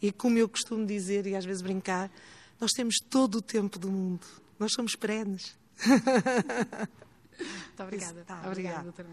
E 0.01 0.11
como 0.11 0.37
eu 0.39 0.49
costumo 0.49 0.83
dizer, 0.83 1.27
e 1.27 1.35
às 1.35 1.45
vezes 1.45 1.61
brincar, 1.61 2.11
nós 2.59 2.71
temos 2.71 2.95
todo 3.07 3.35
o 3.35 3.41
tempo 3.41 3.77
do 3.77 3.91
mundo. 3.91 4.25
Nós 4.59 4.73
somos 4.73 4.95
perenes. 4.95 5.57
Muito 5.85 7.83
obrigada. 7.83 8.23
Tá, 8.25 8.41
obrigada, 8.45 8.83
doutora 8.83 9.07